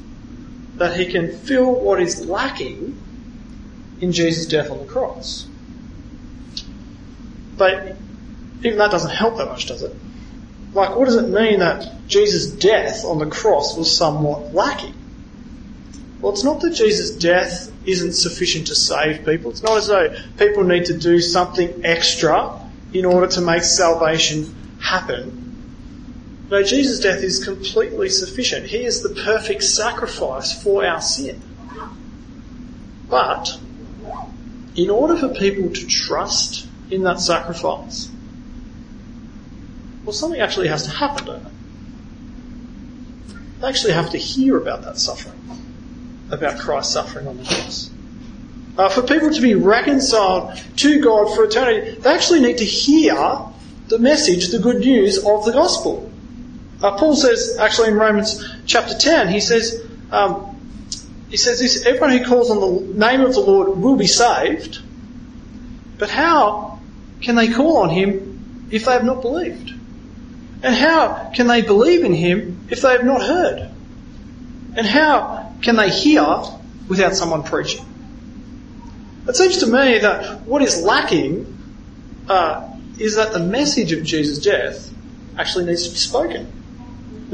that 0.76 0.98
he 0.98 1.08
can 1.08 1.36
fill 1.36 1.74
what 1.74 2.00
is 2.00 2.26
lacking 2.26 2.98
in 4.00 4.12
Jesus' 4.12 4.46
death 4.46 4.70
on 4.70 4.78
the 4.78 4.86
cross. 4.86 5.48
But 7.58 7.98
even 8.60 8.78
that 8.78 8.92
doesn't 8.92 9.12
help 9.12 9.38
that 9.38 9.48
much, 9.48 9.66
does 9.66 9.82
it? 9.82 9.94
Like, 10.74 10.96
what 10.96 11.06
does 11.06 11.16
it 11.16 11.30
mean 11.30 11.60
that 11.60 12.08
Jesus' 12.08 12.52
death 12.52 13.04
on 13.04 13.18
the 13.18 13.28
cross 13.28 13.76
was 13.76 13.96
somewhat 13.96 14.54
lacking? 14.54 14.94
Well, 16.22 16.32
it's 16.34 16.44
not 16.44 16.62
that 16.62 16.76
Jesus' 16.76 17.12
death 17.12 17.72
isn't 17.86 18.14
sufficient 18.14 18.68
to 18.68 18.76
save 18.76 19.26
people. 19.26 19.52
It's 19.52 19.64
not 19.64 19.78
as 19.78 19.88
though 19.88 20.16
people 20.38 20.64
need 20.64 20.86
to 20.86 20.98
do 20.98 21.22
something 21.22 21.86
extra 21.86 22.60
in 22.94 23.06
order 23.06 23.28
to 23.28 23.42
make 23.42 23.64
salvation 23.64 24.54
happen. 24.80 25.45
No, 26.50 26.62
Jesus' 26.62 27.00
death 27.00 27.24
is 27.24 27.44
completely 27.44 28.10
sufficient. 28.10 28.68
He 28.68 28.86
is 28.86 29.02
the 29.02 29.10
perfect 29.24 29.64
sacrifice 29.64 30.62
for 30.62 30.86
our 30.86 31.02
sin. 31.02 31.42
But, 33.10 33.60
in 34.76 34.90
order 34.90 35.18
for 35.18 35.30
people 35.30 35.70
to 35.72 35.88
trust 35.88 36.68
in 36.92 37.04
that 37.04 37.20
sacrifice, 37.20 38.10
well, 40.04 40.14
something 40.14 40.40
actually 40.40 40.68
has 40.68 40.84
to 40.84 40.92
happen, 40.92 41.26
don't 41.26 41.44
they? 41.44 41.50
They 43.62 43.68
actually 43.68 43.94
have 43.94 44.12
to 44.12 44.18
hear 44.18 44.58
about 44.58 44.84
that 44.84 45.00
suffering 45.00 45.36
about 46.32 46.60
Christ's 46.60 46.94
suffering 46.94 47.28
on 47.28 47.38
the 47.38 47.44
cross. 47.44 47.90
Uh, 48.78 48.90
for 48.90 49.02
people 49.04 49.32
to 49.32 49.42
be 49.42 49.56
reconciled 49.56 50.58
to 50.78 51.02
God 51.02 51.34
for 51.34 51.46
eternity, 51.46 51.92
they 51.92 52.14
actually 52.14 52.42
need 52.42 52.58
to 52.58 52.66
hear 52.66 53.16
the 53.88 54.00
message, 54.00 54.50
the 54.50 54.60
good 54.60 54.80
news 54.80 55.18
of 55.18 55.46
the 55.46 55.52
gospel. 55.52 56.05
Uh, 56.86 56.96
Paul 57.00 57.16
says, 57.16 57.58
actually 57.60 57.88
in 57.88 57.96
Romans 57.96 58.48
chapter 58.68 58.94
10, 58.96 59.30
he 59.30 59.40
says, 59.40 59.84
um, 60.12 60.56
he 61.32 61.36
says 61.36 61.60
this, 61.60 61.84
everyone 61.84 62.12
who 62.12 62.24
calls 62.24 62.52
on 62.52 62.60
the 62.60 62.94
name 62.94 63.22
of 63.22 63.34
the 63.34 63.40
Lord 63.40 63.70
will 63.80 63.96
be 63.96 64.06
saved, 64.06 64.84
but 65.98 66.12
how 66.12 66.80
can 67.22 67.34
they 67.34 67.48
call 67.52 67.78
on 67.78 67.90
him 67.90 68.68
if 68.70 68.86
they 68.86 68.92
have 68.92 69.04
not 69.04 69.24
believed? 69.24 69.72
And 70.62 70.76
how 70.76 71.32
can 71.34 71.48
they 71.48 71.64
believe 71.64 72.04
in 72.04 72.14
him 72.14 72.68
if 72.70 72.84
they 72.84 72.92
have 72.92 73.04
not 73.04 73.24
heard? 73.24 73.72
And 74.76 74.86
how 74.86 75.56
can 75.64 75.78
they 75.78 75.90
hear 75.90 76.24
without 76.88 77.16
someone 77.16 77.42
preaching? 77.42 77.84
It 79.28 79.36
seems 79.36 79.58
to 79.58 79.66
me 79.66 79.98
that 79.98 80.42
what 80.42 80.62
is 80.62 80.84
lacking 80.84 81.52
uh, 82.30 82.78
is 83.00 83.16
that 83.16 83.34
the 83.34 83.40
message 83.40 83.92
of 83.92 84.04
Jesus' 84.04 84.38
death 84.38 84.94
actually 85.36 85.66
needs 85.66 85.88
to 85.88 85.90
be 85.90 85.98
spoken. 85.98 86.55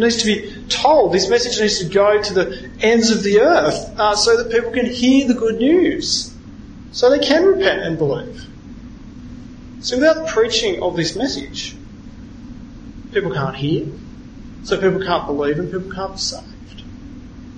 Needs 0.01 0.17
to 0.17 0.25
be 0.25 0.65
told. 0.67 1.13
This 1.13 1.29
message 1.29 1.61
needs 1.61 1.77
to 1.77 1.85
go 1.85 2.19
to 2.19 2.33
the 2.33 2.71
ends 2.79 3.11
of 3.11 3.21
the 3.21 3.41
earth 3.41 3.99
uh, 3.99 4.15
so 4.15 4.35
that 4.35 4.51
people 4.51 4.71
can 4.71 4.87
hear 4.87 5.27
the 5.27 5.35
good 5.35 5.59
news, 5.59 6.35
so 6.91 7.11
they 7.11 7.19
can 7.19 7.45
repent 7.45 7.83
and 7.83 7.99
believe. 7.99 8.43
So 9.81 9.97
without 9.97 10.27
preaching 10.27 10.81
of 10.81 10.95
this 10.95 11.15
message, 11.15 11.75
people 13.13 13.31
can't 13.31 13.55
hear, 13.55 13.85
so 14.63 14.81
people 14.81 15.03
can't 15.03 15.27
believe 15.27 15.59
and 15.59 15.71
people 15.71 15.91
can't 15.91 16.13
be 16.13 16.17
saved. 16.17 16.83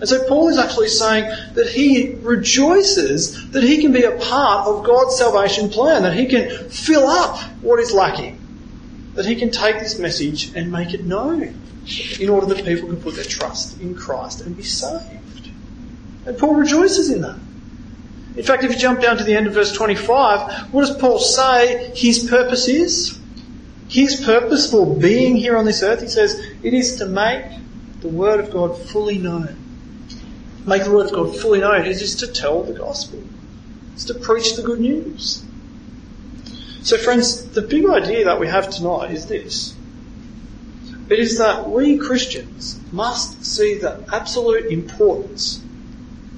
And 0.01 0.09
so 0.09 0.27
Paul 0.27 0.50
is 0.50 0.57
actually 0.57 0.89
saying 0.89 1.33
that 1.53 1.69
he 1.69 2.15
rejoices 2.15 3.51
that 3.51 3.63
he 3.63 3.79
can 3.79 3.93
be 3.93 4.03
a 4.03 4.17
part 4.19 4.67
of 4.67 4.83
God's 4.83 5.15
salvation 5.15 5.69
plan, 5.69 6.03
that 6.03 6.13
he 6.13 6.25
can 6.25 6.69
fill 6.69 7.07
up 7.07 7.39
what 7.62 7.79
is 7.79 7.93
lacking, 7.93 8.38
that 9.13 9.25
he 9.25 9.38
can 9.38 9.50
take 9.50 9.79
this 9.79 9.97
message 9.97 10.53
and 10.57 10.73
make 10.73 10.93
it 10.93 11.05
known 11.05 11.62
in 12.20 12.30
order 12.30 12.46
that 12.48 12.66
people 12.66 12.88
can 12.88 13.02
put 13.02 13.16
their 13.16 13.25
trust 13.25 13.80
in 13.82 13.96
Christ 13.96 14.42
and 14.42 14.56
be 14.56 14.63
saved. 14.63 15.50
And 16.25 16.38
Paul 16.38 16.56
rejoices 16.56 17.10
in 17.10 17.22
that. 17.22 17.38
In 18.36 18.44
fact, 18.44 18.63
if 18.63 18.72
you 18.72 18.78
jump 18.78 19.02
down 19.02 19.18
to 19.18 19.24
the 19.24 19.36
end 19.36 19.48
of 19.48 19.54
verse 19.54 19.74
25, 19.74 20.74
what 20.74 20.88
does 20.88 20.98
Paul 20.98 21.20
say 21.20 21.92
his 21.96 22.28
purpose 22.28 22.68
is? 22.68 23.20
His 23.90 24.24
purpose 24.25 24.72
for 24.72 24.96
being 24.96 25.36
here 25.36 25.56
on 25.56 25.66
this 25.66 25.84
earth, 25.84 26.02
he 26.02 26.08
says, 26.08 26.40
it 26.63 26.74
is 26.74 26.96
to 26.96 27.06
make 27.06 27.46
the 28.00 28.08
Word 28.08 28.40
of 28.40 28.52
God 28.52 28.78
fully 28.78 29.18
known. 29.18 29.56
Make 30.66 30.86
the 30.86 30.92
Word 30.92 31.08
of 31.08 31.13
God 31.13 31.36
fully 31.38 31.60
known 31.60 31.86
is 31.86 32.16
to 32.16 32.28
tell 32.28 32.63
the 32.63 32.74
gospel. 32.74 33.22
It's 33.94 34.06
to 34.06 34.16
preach 34.16 34.56
the 34.56 34.63
good 34.63 34.80
news. 34.80 35.44
So 36.82 36.98
friends, 36.98 37.50
the 37.52 37.62
big 37.62 37.88
idea 37.88 38.25
that 38.25 38.40
we 38.40 38.48
have 38.48 38.70
tonight 38.70 39.12
is 39.12 39.28
this. 39.28 39.75
It 41.10 41.19
is 41.19 41.38
that 41.38 41.69
we 41.69 41.98
Christians 41.98 42.79
must 42.91 43.45
see 43.45 43.75
the 43.75 44.03
absolute 44.12 44.72
importance 44.72 45.62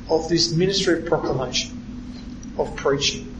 of 0.09 0.27
this 0.27 0.51
ministry 0.51 0.99
of 0.99 1.05
proclamation, 1.05 2.53
of 2.57 2.75
preaching. 2.75 3.31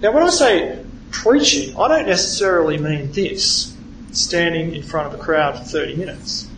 Now 0.00 0.12
when 0.12 0.22
I 0.22 0.30
say 0.30 0.84
preaching, 1.10 1.76
I 1.76 1.88
don't 1.88 2.06
necessarily 2.06 2.78
mean 2.78 3.12
this, 3.12 3.76
standing 4.12 4.74
in 4.74 4.82
front 4.82 5.12
of 5.12 5.20
a 5.20 5.22
crowd 5.22 5.58
for 5.58 5.64
30 5.64 5.96
minutes 5.96 6.48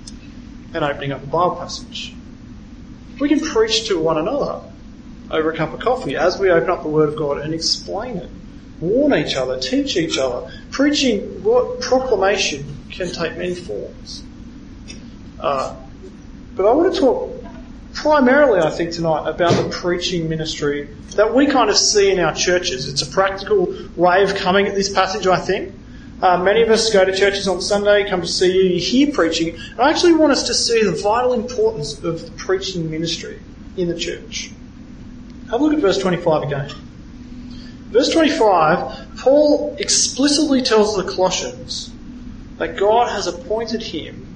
and 0.72 0.84
opening 0.84 1.12
up 1.12 1.22
a 1.22 1.26
Bible 1.26 1.56
passage. 1.56 2.14
We 3.20 3.28
can 3.28 3.40
preach 3.40 3.88
to 3.88 3.98
one 3.98 4.18
another 4.18 4.60
over 5.30 5.52
a 5.52 5.56
cup 5.56 5.72
of 5.72 5.80
coffee 5.80 6.16
as 6.16 6.38
we 6.38 6.50
open 6.50 6.70
up 6.70 6.82
the 6.82 6.88
Word 6.88 7.08
of 7.08 7.16
God 7.16 7.38
and 7.38 7.52
explain 7.52 8.16
it, 8.16 8.30
warn 8.80 9.14
each 9.14 9.36
other, 9.36 9.58
teach 9.58 9.96
each 9.96 10.18
other. 10.18 10.52
Preaching, 10.70 11.42
what 11.42 11.80
proclamation 11.80 12.64
can 12.90 13.10
take 13.10 13.36
many 13.36 13.54
forms. 13.54 14.22
Uh, 15.40 15.76
but 16.54 16.66
I 16.66 16.72
want 16.72 16.94
to 16.94 17.00
talk 17.00 17.44
primarily, 17.94 18.60
I 18.60 18.70
think, 18.70 18.92
tonight 18.92 19.28
about 19.28 19.52
the 19.52 19.70
preaching 19.70 20.28
ministry 20.28 20.88
that 21.16 21.34
we 21.34 21.46
kind 21.46 21.70
of 21.70 21.76
see 21.76 22.10
in 22.10 22.20
our 22.20 22.34
churches. 22.34 22.88
It's 22.88 23.02
a 23.02 23.06
practical 23.06 23.74
way 23.96 24.22
of 24.22 24.34
coming 24.34 24.66
at 24.66 24.74
this 24.74 24.92
passage, 24.92 25.26
I 25.26 25.38
think. 25.38 25.74
Uh, 26.22 26.38
many 26.38 26.62
of 26.62 26.70
us 26.70 26.92
go 26.92 27.04
to 27.04 27.14
churches 27.14 27.48
on 27.48 27.60
Sunday, 27.60 28.08
come 28.08 28.20
to 28.20 28.26
see 28.26 28.52
you, 28.56 28.62
you 28.74 28.80
hear 28.80 29.12
preaching. 29.12 29.56
And 29.56 29.80
I 29.80 29.90
actually 29.90 30.14
want 30.14 30.32
us 30.32 30.46
to 30.46 30.54
see 30.54 30.82
the 30.82 30.92
vital 30.92 31.32
importance 31.32 31.98
of 32.02 32.24
the 32.24 32.30
preaching 32.36 32.90
ministry 32.90 33.40
in 33.76 33.88
the 33.88 33.98
church. 33.98 34.50
Have 35.50 35.60
a 35.60 35.64
look 35.64 35.74
at 35.74 35.80
verse 35.80 35.98
25 35.98 36.44
again. 36.44 36.70
Verse 37.90 38.08
25, 38.10 39.18
Paul 39.18 39.76
explicitly 39.78 40.62
tells 40.62 40.96
the 40.96 41.04
Colossians 41.04 41.92
that 42.58 42.76
God 42.76 43.08
has 43.10 43.26
appointed 43.26 43.82
him 43.82 44.26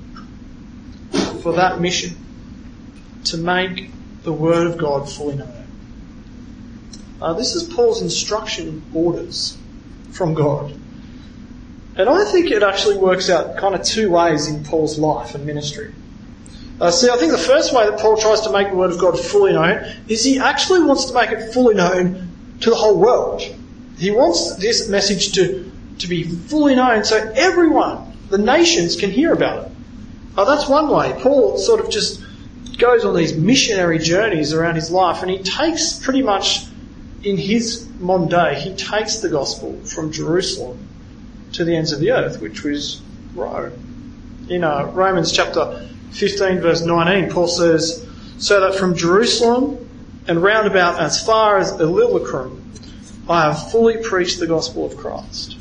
for 1.42 1.52
that 1.54 1.80
mission 1.80 2.16
to 3.24 3.36
make 3.36 3.90
the 4.22 4.32
Word 4.32 4.66
of 4.66 4.78
God 4.78 5.08
fully 5.08 5.36
known. 5.36 5.66
Uh, 7.20 7.32
this 7.32 7.54
is 7.54 7.62
Paul's 7.62 8.02
instruction 8.02 8.82
orders 8.94 9.56
from 10.12 10.34
God. 10.34 10.72
And 11.96 12.08
I 12.08 12.24
think 12.30 12.50
it 12.50 12.62
actually 12.62 12.96
works 12.96 13.28
out 13.28 13.56
kind 13.56 13.74
of 13.74 13.82
two 13.82 14.10
ways 14.10 14.46
in 14.46 14.62
Paul's 14.64 14.98
life 14.98 15.34
and 15.34 15.44
ministry. 15.44 15.92
Uh, 16.80 16.92
see, 16.92 17.10
I 17.10 17.16
think 17.16 17.32
the 17.32 17.38
first 17.38 17.74
way 17.74 17.90
that 17.90 17.98
Paul 17.98 18.16
tries 18.16 18.40
to 18.42 18.52
make 18.52 18.70
the 18.70 18.76
Word 18.76 18.92
of 18.92 19.00
God 19.00 19.18
fully 19.18 19.52
known 19.52 19.84
is 20.06 20.22
he 20.22 20.38
actually 20.38 20.84
wants 20.84 21.06
to 21.06 21.14
make 21.14 21.30
it 21.30 21.52
fully 21.52 21.74
known 21.74 22.28
to 22.60 22.70
the 22.70 22.76
whole 22.76 22.96
world. 22.96 23.42
He 23.98 24.12
wants 24.12 24.56
this 24.56 24.88
message 24.88 25.32
to, 25.32 25.70
to 25.98 26.06
be 26.06 26.22
fully 26.22 26.76
known 26.76 27.02
so 27.02 27.16
everyone, 27.34 28.07
the 28.30 28.38
nations, 28.38 28.96
can 28.96 29.10
hear 29.10 29.32
about 29.32 29.66
it. 29.66 29.72
Uh, 30.36 30.44
that's 30.44 30.68
one 30.68 30.88
way. 30.88 31.18
Paul 31.20 31.58
sort 31.58 31.80
of 31.80 31.90
just 31.90 32.22
goes 32.78 33.04
on 33.04 33.16
these 33.16 33.34
missionary 33.34 33.98
journeys 33.98 34.52
around 34.52 34.76
his 34.76 34.90
life 34.90 35.22
and 35.22 35.30
he 35.30 35.38
takes 35.38 35.98
pretty 35.98 36.22
much 36.22 36.64
in 37.24 37.36
his 37.36 37.88
modern 37.98 38.28
day, 38.28 38.60
he 38.60 38.74
takes 38.74 39.18
the 39.18 39.28
gospel 39.28 39.78
from 39.84 40.12
Jerusalem 40.12 40.78
to 41.54 41.64
the 41.64 41.74
ends 41.74 41.90
of 41.90 41.98
the 41.98 42.12
earth, 42.12 42.40
which 42.40 42.62
was 42.62 43.02
Rome. 43.34 44.46
In 44.48 44.62
uh, 44.62 44.84
Romans 44.94 45.32
chapter 45.32 45.88
15 46.12 46.60
verse 46.60 46.82
19, 46.82 47.30
Paul 47.30 47.48
says, 47.48 48.06
so 48.38 48.60
that 48.60 48.78
from 48.78 48.94
Jerusalem 48.94 49.88
and 50.28 50.42
round 50.42 50.68
about 50.68 51.00
as 51.00 51.24
far 51.24 51.58
as 51.58 51.72
Illyricum, 51.80 52.72
I 53.28 53.52
have 53.52 53.70
fully 53.72 54.02
preached 54.02 54.38
the 54.38 54.46
gospel 54.46 54.86
of 54.86 54.96
Christ. 54.96 55.57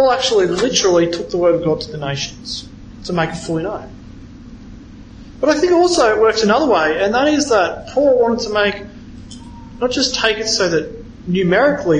Paul 0.00 0.12
actually 0.12 0.46
literally 0.46 1.10
took 1.10 1.28
the 1.28 1.36
word 1.36 1.56
of 1.56 1.62
God 1.62 1.82
to 1.82 1.92
the 1.92 1.98
nations 1.98 2.66
to 3.04 3.12
make 3.12 3.28
it 3.28 3.34
fully 3.34 3.64
known. 3.64 3.94
But 5.40 5.50
I 5.50 5.60
think 5.60 5.72
also 5.72 6.16
it 6.16 6.18
works 6.18 6.42
another 6.42 6.72
way, 6.72 7.04
and 7.04 7.12
that 7.12 7.28
is 7.28 7.50
that 7.50 7.88
Paul 7.88 8.18
wanted 8.18 8.40
to 8.44 8.50
make, 8.50 8.82
not 9.78 9.90
just 9.90 10.14
take 10.14 10.38
it 10.38 10.48
so 10.48 10.70
that 10.70 11.04
numerically 11.28 11.98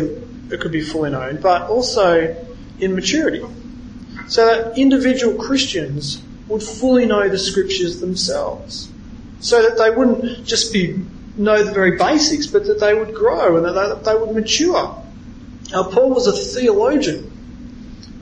it 0.51 0.63
could 0.63 0.73
be 0.73 0.81
fully 0.81 1.11
known, 1.11 1.43
but 1.43 1.69
also 1.69 2.35
in 2.79 2.95
maturity. 2.95 3.45
So 4.29 4.47
that 4.47 4.79
individual 4.79 5.35
Christians 5.35 6.23
would 6.49 6.63
fully 6.63 7.05
know 7.05 7.29
the 7.29 7.39
scriptures 7.39 8.01
themselves. 8.01 8.91
So 9.41 9.61
that 9.61 9.77
they 9.77 9.91
wouldn't 9.91 10.47
just 10.47 10.73
be 10.73 11.05
know 11.37 11.63
the 11.63 11.73
very 11.73 11.99
basics, 11.99 12.47
but 12.47 12.65
that 12.65 12.81
they 12.81 12.95
would 12.95 13.15
grow 13.15 13.59
and 13.59 13.67
that 13.67 14.05
they, 14.05 14.11
they 14.11 14.19
would 14.19 14.35
mature. 14.35 15.05
Now, 15.71 15.83
Paul 15.83 16.15
was 16.15 16.27
a 16.27 16.33
theologian. 16.33 17.30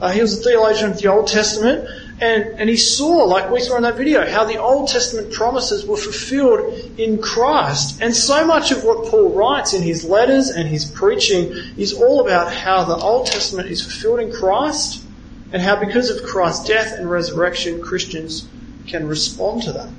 Uh, 0.01 0.11
he 0.11 0.21
was 0.21 0.39
a 0.39 0.43
theologian 0.43 0.91
of 0.91 0.99
the 0.99 1.09
Old 1.09 1.27
Testament, 1.27 1.89
and, 2.21 2.45
and 2.59 2.69
he 2.69 2.77
saw, 2.77 3.25
like 3.25 3.51
we 3.51 3.61
saw 3.61 3.77
in 3.77 3.83
that 3.83 3.97
video, 3.97 4.29
how 4.29 4.45
the 4.45 4.59
Old 4.59 4.89
Testament 4.89 5.33
promises 5.33 5.87
were 5.87 5.97
fulfilled 5.97 6.99
in 6.99 7.21
Christ. 7.21 8.01
And 8.01 8.15
so 8.15 8.47
much 8.47 8.71
of 8.71 8.85
what 8.85 9.09
Paul 9.09 9.31
writes 9.31 9.73
in 9.73 9.83
his 9.83 10.05
letters 10.05 10.51
and 10.51 10.69
his 10.69 10.85
preaching 10.85 11.53
is 11.77 11.93
all 11.93 12.21
about 12.21 12.53
how 12.53 12.85
the 12.85 12.97
Old 12.97 13.27
Testament 13.27 13.69
is 13.69 13.83
fulfilled 13.83 14.21
in 14.21 14.33
Christ 14.33 15.05
and 15.53 15.63
how 15.63 15.79
because 15.79 16.11
of 16.11 16.27
Christ's 16.29 16.67
death 16.67 16.93
and 16.99 17.11
resurrection, 17.11 17.81
Christians 17.81 18.49
can 18.87 19.07
respond 19.07 19.63
to 19.63 19.73
that 19.73 19.91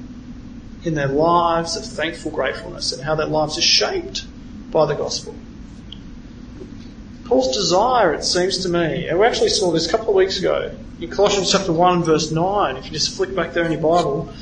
in 0.84 0.96
their 0.96 1.08
lives 1.08 1.76
of 1.76 1.86
thankful 1.86 2.32
gratefulness 2.32 2.92
and 2.92 3.02
how 3.02 3.16
their 3.16 3.28
lives 3.28 3.58
are 3.58 3.62
shaped 3.62 4.26
by 4.72 4.86
the 4.86 4.96
gospel. 4.96 5.36
Paul's 7.30 7.56
desire, 7.56 8.12
it 8.16 8.24
seems 8.24 8.58
to 8.64 8.70
me, 8.70 9.08
and 9.08 9.20
we 9.20 9.26
actually 9.28 9.50
saw 9.50 9.72
this 9.72 9.88
a 9.88 9.92
couple 9.92 10.10
of 10.10 10.16
weeks 10.16 10.40
ago 10.40 10.76
in 11.00 11.12
Colossians 11.12 11.52
chapter 11.52 11.72
1 11.72 12.02
verse 12.02 12.32
9, 12.32 12.78
if 12.78 12.86
you 12.86 12.92
just 12.92 13.16
flick 13.16 13.36
back 13.36 13.54
there 13.54 13.64
in 13.66 13.72
your 13.72 13.82
Bible, 13.82 14.34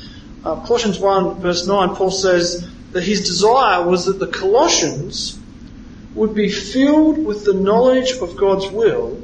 uh, 0.42 0.56
Colossians 0.64 0.98
1 0.98 1.34
verse 1.34 1.66
9, 1.66 1.94
Paul 1.96 2.10
says 2.10 2.66
that 2.92 3.02
his 3.02 3.26
desire 3.26 3.86
was 3.86 4.06
that 4.06 4.18
the 4.18 4.26
Colossians 4.26 5.38
would 6.14 6.34
be 6.34 6.48
filled 6.50 7.22
with 7.22 7.44
the 7.44 7.52
knowledge 7.52 8.12
of 8.12 8.38
God's 8.38 8.66
will 8.72 9.20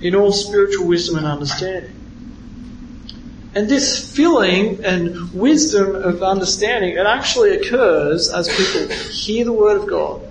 in 0.00 0.16
all 0.16 0.32
spiritual 0.32 0.88
wisdom 0.88 1.18
and 1.18 1.26
understanding. 1.28 1.94
And 3.54 3.68
this 3.68 4.12
filling 4.12 4.84
and 4.84 5.32
wisdom 5.32 5.94
of 5.94 6.24
understanding, 6.24 6.96
it 6.96 7.06
actually 7.06 7.56
occurs 7.56 8.28
as 8.30 8.48
people 8.48 8.88
hear 9.12 9.44
the 9.44 9.52
Word 9.52 9.76
of 9.76 9.86
God, 9.86 10.22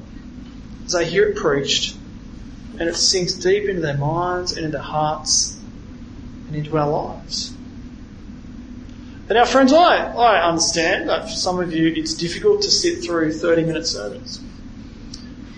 as 0.84 0.92
they 0.92 1.10
hear 1.10 1.30
it 1.30 1.38
preached, 1.38 1.96
and 2.80 2.90
it 2.90 2.96
sinks 2.96 3.34
deep 3.34 3.70
into 3.70 3.82
their 3.82 3.98
minds 3.98 4.52
and 4.52 4.66
into 4.66 4.78
their 4.78 4.82
hearts 4.82 5.60
and 6.48 6.56
into 6.56 6.78
our 6.78 6.90
lives. 6.90 7.54
And 9.30 9.38
now, 9.40 9.46
friends, 9.46 9.72
I, 9.72 10.12
I 10.14 10.48
understand 10.48 11.10
that 11.10 11.24
for 11.24 11.36
some 11.36 11.60
of 11.60 11.74
you 11.74 11.88
it's 11.88 12.14
difficult 12.14 12.62
to 12.64 12.72
sit 12.72 13.04
through 13.04 13.34
30 13.34 13.64
minute 13.64 13.88
sermons. 13.88 14.44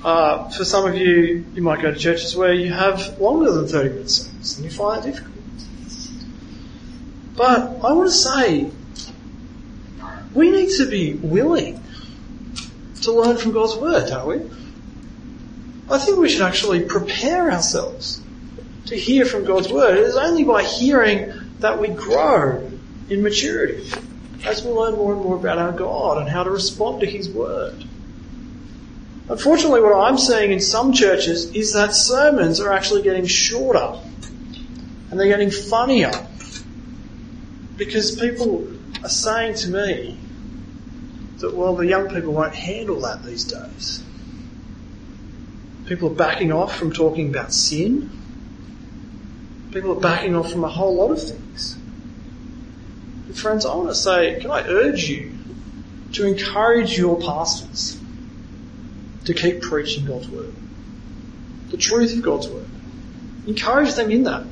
Uh, 0.04 0.50
for 0.50 0.64
some 0.64 0.86
of 0.86 0.96
you, 0.96 1.44
you 1.56 1.64
might 1.64 1.82
go 1.82 1.92
to 1.92 1.98
churches 1.98 2.36
where 2.36 2.54
you 2.54 2.72
have 2.72 3.20
longer 3.20 3.52
than 3.52 3.68
30 3.68 3.90
minute 3.90 4.10
sermons 4.10 4.58
and 4.58 4.66
you 4.66 4.72
find 4.72 5.04
it 5.04 5.12
difficult. 5.12 5.36
But 7.36 7.60
I 7.84 7.92
want 7.92 8.08
to 8.08 8.16
say, 8.16 8.72
we 10.34 10.52
need 10.52 10.70
to 10.78 10.90
be 10.90 11.14
willing 11.14 11.82
to 13.02 13.12
learn 13.12 13.38
from 13.38 13.52
God's 13.52 13.76
Word, 13.78 14.08
don't 14.08 14.28
we? 14.28 14.56
I 15.90 16.00
think 16.00 16.18
we 16.18 16.30
should 16.30 16.42
actually 16.42 16.84
prepare 16.84 17.52
ourselves 17.52 18.22
to 18.88 18.96
hear 18.96 19.26
from 19.26 19.46
God's 19.46 19.72
Word. 19.72 19.98
It 19.98 20.04
is 20.04 20.16
only 20.16 20.44
by 20.44 20.64
hearing 20.64 21.32
that 21.60 21.80
we 21.80 21.90
grow 21.90 22.72
in 23.10 23.22
maturity 23.22 23.90
as 24.46 24.64
we 24.64 24.72
learn 24.72 24.96
more 24.96 25.14
and 25.14 25.22
more 25.22 25.36
about 25.36 25.58
our 25.58 25.72
God 25.72 26.20
and 26.20 26.30
how 26.30 26.44
to 26.44 26.50
respond 26.50 27.02
to 27.02 27.06
His 27.06 27.30
Word. 27.30 27.84
Unfortunately, 29.28 29.82
what 29.82 29.96
I'm 29.96 30.18
seeing 30.18 30.52
in 30.52 30.60
some 30.60 30.94
churches 30.94 31.52
is 31.56 31.74
that 31.74 31.94
sermons 31.94 32.60
are 32.60 32.72
actually 32.72 33.02
getting 33.02 33.26
shorter 33.26 34.00
and 35.10 35.20
they're 35.20 35.28
getting 35.28 35.52
funnier 35.52 36.12
because 37.78 38.20
people 38.20 38.68
are 39.04 39.10
saying 39.10 39.56
to 39.56 39.70
me 39.70 40.18
that, 41.40 41.56
well, 41.56 41.76
the 41.76 41.88
young 41.88 42.10
people 42.10 42.34
won't 42.34 42.56
handle 42.56 43.02
that 43.02 43.24
these 43.24 43.46
days. 43.46 44.05
People 45.88 46.12
are 46.12 46.16
backing 46.16 46.52
off 46.52 46.76
from 46.76 46.92
talking 46.92 47.30
about 47.30 47.54
sin. 47.54 48.10
People 49.72 49.92
are 49.92 50.02
backing 50.02 50.36
off 50.36 50.52
from 50.52 50.64
a 50.64 50.70
whole 50.70 50.96
lot 50.96 51.12
of 51.12 51.22
things. 51.22 51.78
But 53.28 53.38
friends, 53.38 53.66
I 53.66 53.76
want 53.76 53.90
to 53.90 53.96
say, 53.96 54.40
can 54.42 54.52
I 54.52 54.68
urge 54.68 55.10
you 55.10 55.32
to 56.14 56.26
encourage 56.26 56.98
your 56.98 57.20
pastors 57.20 58.00
to 59.26 59.34
keep 59.34 59.62
preaching 59.62 60.06
God's 60.06 60.30
word, 60.30 60.54
the 61.72 61.78
truth 61.78 62.16
of 62.16 62.24
God's 62.24 62.48
word. 62.48 62.68
Encourage 63.48 63.94
them 63.96 64.12
in 64.12 64.24
that. 64.24 64.46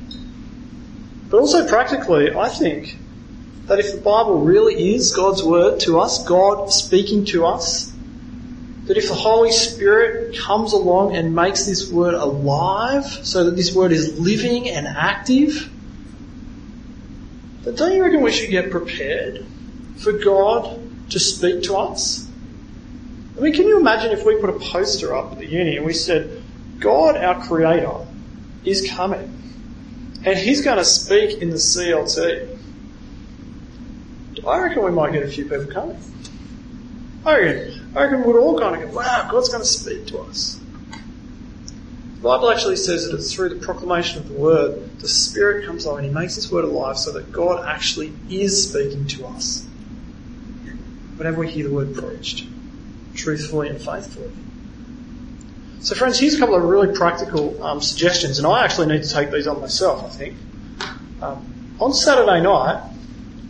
But 1.30 1.38
also 1.38 1.66
practically, 1.66 2.34
I 2.34 2.48
think 2.48 2.98
that 3.66 3.78
if 3.78 3.92
the 3.92 4.00
Bible 4.00 4.40
really 4.40 4.94
is 4.94 5.14
God's 5.14 5.42
word 5.42 5.80
to 5.80 6.00
us, 6.00 6.24
God 6.26 6.70
speaking 6.70 7.24
to 7.26 7.46
us, 7.46 7.93
that 8.86 8.96
if 8.98 9.08
the 9.08 9.14
Holy 9.14 9.50
Spirit 9.50 10.36
comes 10.36 10.72
along 10.72 11.16
and 11.16 11.34
makes 11.34 11.64
this 11.64 11.90
word 11.90 12.14
alive 12.14 13.04
so 13.04 13.44
that 13.44 13.56
this 13.56 13.74
word 13.74 13.92
is 13.92 14.18
living 14.18 14.68
and 14.68 14.86
active, 14.86 15.70
then 17.62 17.74
don't 17.74 17.92
you 17.92 18.02
reckon 18.02 18.20
we 18.20 18.30
should 18.30 18.50
get 18.50 18.70
prepared 18.70 19.44
for 19.96 20.12
God 20.12 20.80
to 21.10 21.18
speak 21.18 21.62
to 21.64 21.76
us? 21.76 22.28
I 23.36 23.40
mean, 23.40 23.54
can 23.54 23.66
you 23.66 23.80
imagine 23.80 24.12
if 24.12 24.24
we 24.24 24.36
put 24.36 24.50
a 24.50 24.58
poster 24.58 25.14
up 25.14 25.32
at 25.32 25.38
the 25.38 25.46
uni 25.46 25.76
and 25.76 25.86
we 25.86 25.94
said, 25.94 26.42
God, 26.78 27.16
our 27.16 27.42
Creator, 27.46 28.06
is 28.64 28.90
coming 28.90 29.30
and 30.24 30.38
He's 30.38 30.62
going 30.62 30.76
to 30.76 30.84
speak 30.84 31.40
in 31.40 31.50
the 31.50 31.56
CLT? 31.56 32.58
I 34.46 34.58
reckon 34.60 34.84
we 34.84 34.90
might 34.90 35.12
get 35.12 35.22
a 35.22 35.28
few 35.28 35.44
people 35.44 35.66
coming. 35.66 35.98
I 37.24 37.40
reckon, 37.40 37.83
I 37.94 38.02
reckon 38.02 38.24
we'd 38.24 38.36
all 38.36 38.58
kind 38.58 38.82
of 38.82 38.90
go, 38.90 38.96
wow, 38.96 39.28
God's 39.30 39.48
going 39.48 39.62
to 39.62 39.68
speak 39.68 40.06
to 40.08 40.18
us. 40.18 40.60
The 42.16 42.22
Bible 42.22 42.50
actually 42.50 42.76
says 42.76 43.06
that 43.06 43.14
it's 43.14 43.32
through 43.32 43.50
the 43.50 43.64
proclamation 43.64 44.18
of 44.18 44.28
the 44.28 44.34
Word, 44.34 44.98
the 44.98 45.08
Spirit 45.08 45.66
comes 45.66 45.86
on 45.86 45.98
and 45.98 46.06
He 46.06 46.12
makes 46.12 46.34
His 46.34 46.50
Word 46.50 46.64
alive 46.64 46.98
so 46.98 47.12
that 47.12 47.30
God 47.30 47.64
actually 47.64 48.12
is 48.28 48.68
speaking 48.68 49.06
to 49.08 49.26
us. 49.26 49.64
Whenever 51.16 51.40
we 51.40 51.50
hear 51.50 51.68
the 51.68 51.74
Word 51.74 51.94
preached, 51.94 52.46
truthfully 53.14 53.68
and 53.68 53.80
faithfully. 53.80 54.32
So 55.80 55.94
friends, 55.94 56.18
here's 56.18 56.34
a 56.34 56.38
couple 56.38 56.54
of 56.56 56.64
really 56.64 56.96
practical 56.96 57.62
um, 57.62 57.80
suggestions, 57.80 58.38
and 58.38 58.46
I 58.46 58.64
actually 58.64 58.86
need 58.86 59.04
to 59.04 59.10
take 59.10 59.30
these 59.30 59.46
on 59.46 59.60
myself, 59.60 60.02
I 60.02 60.08
think. 60.08 60.36
Um, 61.20 61.76
on 61.78 61.92
Saturday 61.92 62.40
night, 62.40 62.90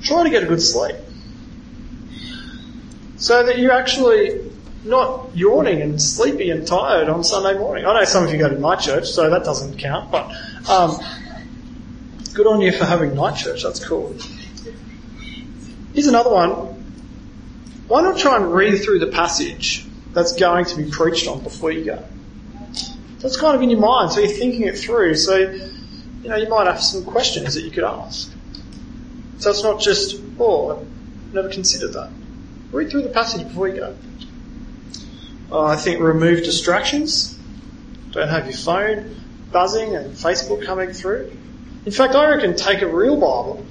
try 0.03 0.25
to 0.25 0.31
get 0.31 0.43
a 0.43 0.47
good 0.47 0.61
sleep. 0.61 0.97
So 3.25 3.43
that 3.43 3.59
you're 3.59 3.73
actually 3.73 4.51
not 4.85 5.35
yawning 5.35 5.81
and 5.81 6.03
sleepy 6.03 6.51
and 6.51 6.67
tired 6.67 7.09
on 7.09 7.25
Sunday 7.25 7.59
morning. 7.59 7.87
I 7.87 7.99
know 7.99 8.05
some 8.05 8.27
of 8.27 8.31
you 8.31 8.37
go 8.37 8.51
to 8.51 8.59
night 8.59 8.81
church, 8.81 9.07
so 9.07 9.31
that 9.31 9.45
doesn't 9.45 9.79
count, 9.79 10.11
but 10.11 10.31
um, 10.69 10.99
good 12.35 12.47
on 12.47 12.61
you 12.61 12.71
for 12.71 12.85
having 12.85 13.15
night 13.15 13.39
church. 13.39 13.63
That's 13.63 13.83
cool. 13.83 14.15
Here's 15.95 16.07
another 16.07 16.29
one. 16.29 16.51
Why 17.89 18.03
not 18.03 18.19
try 18.19 18.37
and 18.37 18.53
read 18.53 18.83
through 18.83 18.99
the 18.99 19.07
passage 19.07 19.87
that's 20.13 20.37
going 20.37 20.67
to 20.67 20.77
be 20.77 20.91
preached 20.91 21.27
on 21.27 21.43
before 21.43 21.73
you 21.73 21.87
go? 21.87 22.05
That's 23.21 23.39
kind 23.39 23.57
of 23.57 23.63
in 23.63 23.71
your 23.71 23.81
mind, 23.81 24.13
so 24.13 24.21
you're 24.21 24.29
thinking 24.29 24.65
it 24.65 24.77
through. 24.77 25.15
So, 25.15 25.39
you 25.39 26.29
know, 26.29 26.37
you 26.37 26.51
might 26.51 26.67
have 26.67 26.83
some 26.83 27.07
questions 27.07 27.55
that 27.55 27.63
you 27.63 27.71
could 27.71 27.85
ask. 27.85 28.31
So 29.39 29.49
it's 29.49 29.63
not 29.63 29.81
just, 29.81 30.21
oh, 30.39 30.77
I've 30.77 31.33
never 31.33 31.49
considered 31.49 31.95
that. 31.95 32.11
Read 32.75 32.91
through 32.91 33.03
the 33.03 33.09
passage 33.11 33.47
before 33.47 33.69
you 33.69 33.77
go. 33.77 33.97
Uh, 35.53 35.63
I 35.67 35.77
think 35.77 36.01
remove 36.01 36.43
distractions. 36.43 37.39
Don't 38.11 38.29
have 38.29 38.47
your 38.47 38.57
phone 38.57 39.15
buzzing 39.53 39.95
and 39.95 40.13
Facebook 40.13 40.65
coming 40.65 40.93
through. 40.93 41.31
In 41.87 41.93
fact, 41.93 42.17
I 42.17 42.29
reckon 42.29 42.57
take 42.57 42.83
a 42.83 42.89
real 42.89 43.15
Bible, 43.15 43.65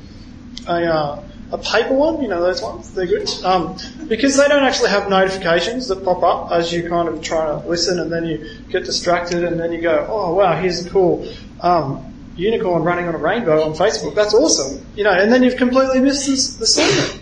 a, 0.69 0.85
uh, 0.85 1.23
a 1.51 1.57
paper 1.57 1.93
one, 1.93 2.21
you 2.21 2.29
know 2.29 2.41
those 2.41 2.61
ones, 2.61 2.93
they're 2.93 3.05
good, 3.05 3.29
um, 3.43 3.77
because 4.07 4.37
they 4.37 4.47
don't 4.47 4.63
actually 4.63 4.91
have 4.91 5.09
notifications 5.09 5.89
that 5.89 6.05
pop 6.05 6.23
up 6.23 6.53
as 6.53 6.71
you 6.71 6.87
kind 6.87 7.09
of 7.09 7.21
try 7.21 7.45
to 7.45 7.67
listen 7.67 7.99
and 7.99 8.09
then 8.09 8.25
you 8.25 8.49
get 8.69 8.85
distracted 8.85 9.43
and 9.43 9.59
then 9.59 9.73
you 9.73 9.81
go, 9.81 10.07
oh 10.09 10.33
wow, 10.33 10.55
here's 10.55 10.85
a 10.85 10.89
cool 10.89 11.27
um, 11.59 12.13
unicorn 12.37 12.83
running 12.83 13.09
on 13.09 13.15
a 13.15 13.17
rainbow 13.17 13.63
on 13.63 13.73
Facebook, 13.73 14.15
that's 14.15 14.33
awesome, 14.33 14.85
you 14.95 15.03
know, 15.03 15.11
and 15.11 15.29
then 15.29 15.43
you've 15.43 15.57
completely 15.57 15.99
missed 15.99 16.57
the 16.59 16.65
sermon. 16.65 17.19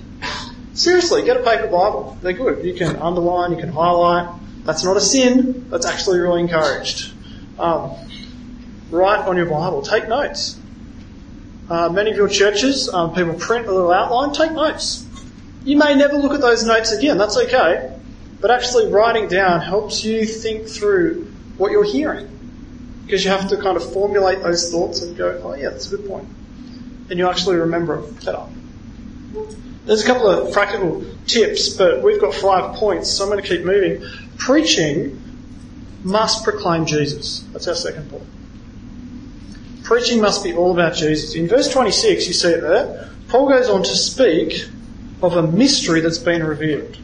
Seriously, 0.82 1.22
get 1.22 1.38
a 1.38 1.44
paper 1.44 1.68
Bible, 1.68 2.18
they're 2.24 2.34
good. 2.34 2.66
You 2.66 2.74
can 2.74 2.96
underline, 2.96 3.52
you 3.52 3.58
can 3.58 3.72
highlight, 3.72 4.36
that's 4.66 4.84
not 4.84 4.98
a 4.98 5.00
sin, 5.00 5.70
that's 5.70 5.86
actually 5.86 6.18
really 6.18 6.42
encouraged. 6.42 7.14
Um, 7.60 7.92
write 8.90 9.28
on 9.28 9.38
your 9.38 9.46
Bible, 9.46 9.84
take 9.84 10.08
notes. 10.08 10.60
Uh, 11.70 11.90
many 11.90 12.10
of 12.10 12.18
your 12.18 12.28
churches, 12.28 12.90
um, 12.90 13.14
people 13.14 13.36
print 13.36 13.68
a 13.68 13.72
little 13.72 13.92
outline, 13.92 14.34
take 14.34 14.54
notes. 14.54 15.06
You 15.66 15.78
may 15.78 15.94
never 15.94 16.16
look 16.16 16.34
at 16.34 16.42
those 16.42 16.66
notes 16.66 16.92
again, 16.92 17.20
that's 17.20 17.38
okay. 17.38 17.96
But 18.40 18.50
actually 18.50 18.88
writing 18.92 19.28
down 19.28 19.62
helps 19.62 20.04
you 20.04 20.26
think 20.26 20.68
through 20.68 21.32
what 21.60 21.70
you're 21.70 21.84
hearing. 21.84 22.28
Because 23.06 23.24
you 23.24 23.30
have 23.30 23.48
to 23.50 23.58
kind 23.58 23.78
of 23.78 23.94
formulate 23.94 24.42
those 24.42 24.72
thoughts 24.72 25.04
and 25.04 25.16
go, 25.16 25.40
oh 25.44 25.54
yeah, 25.54 25.70
that's 25.70 25.94
a 25.94 25.96
good 25.98 26.08
point. 26.08 26.28
And 27.12 27.20
you 27.20 27.30
actually 27.30 27.58
remember 27.58 28.00
it 28.00 28.26
better. 28.26 28.48
There's 29.86 30.04
a 30.04 30.06
couple 30.06 30.30
of 30.30 30.54
practical 30.54 31.04
tips, 31.26 31.70
but 31.70 32.04
we've 32.04 32.22
got 32.22 32.34
five 32.36 32.76
points, 32.76 33.10
so 33.10 33.24
I'm 33.24 33.32
going 33.32 33.42
to 33.42 33.48
keep 33.48 33.66
moving. 33.66 34.04
Preaching 34.38 35.20
must 36.04 36.44
proclaim 36.44 36.86
Jesus. 36.86 37.44
That's 37.52 37.68
our 37.68 37.76
second 37.76 38.10
point. 38.10 38.24
Preaching 39.84 40.22
must 40.22 40.44
be 40.44 40.54
all 40.54 40.72
about 40.72 40.96
Jesus. 40.96 41.36
In 41.36 41.48
verse 41.48 41.72
26, 41.72 42.28
you 42.28 42.34
see 42.34 42.50
it 42.50 42.62
there, 42.62 43.10
Paul 43.28 43.50
goes 43.50 43.70
on 43.70 43.84
to 43.84 43.96
speak 43.96 44.68
of 45.24 45.36
a 45.36 45.44
mystery 45.44 46.02
that's 46.02 46.18
been 46.18 46.44
revealed. 46.44 46.98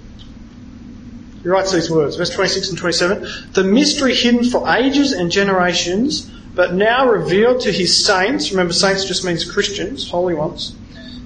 He 1.42 1.50
writes 1.50 1.72
these 1.72 1.90
words, 1.90 2.16
verse 2.16 2.30
26 2.30 2.70
and 2.70 2.78
27, 2.78 3.54
the 3.54 3.64
mystery 3.64 4.14
hidden 4.14 4.44
for 4.44 4.68
ages 4.70 5.14
and 5.14 5.32
generations, 5.32 6.30
but 6.54 6.74
now 6.74 7.10
revealed 7.10 7.62
to 7.62 7.72
his 7.72 8.06
saints, 8.06 8.52
remember 8.52 8.74
saints 8.74 9.06
just 9.06 9.24
means 9.24 9.50
Christians, 9.50 10.10
holy 10.10 10.34
ones, 10.34 10.76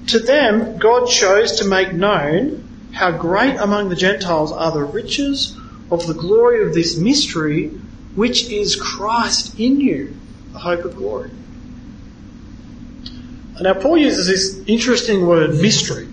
to 0.08 0.20
them 0.20 0.78
God 0.78 1.08
chose 1.08 1.60
to 1.60 1.66
make 1.66 1.94
known 1.94 2.68
how 2.92 3.12
great 3.12 3.56
among 3.56 3.90
the 3.90 3.96
Gentiles 3.96 4.52
are 4.52 4.72
the 4.72 4.84
riches 4.84 5.58
of 5.90 6.06
the 6.08 6.14
glory 6.14 6.66
of 6.66 6.74
this 6.74 6.98
mystery, 6.98 7.68
which 8.16 8.50
is 8.50 8.76
Christ 8.76 9.60
in 9.60 9.80
you, 9.80 10.16
the 10.54 10.60
hope 10.60 10.86
of 10.86 10.96
glory. 10.96 11.32
Now, 13.62 13.76
Paul 13.76 13.98
uses 13.98 14.26
this 14.26 14.68
interesting 14.68 15.28
word 15.28 15.52
mystery. 15.52 16.08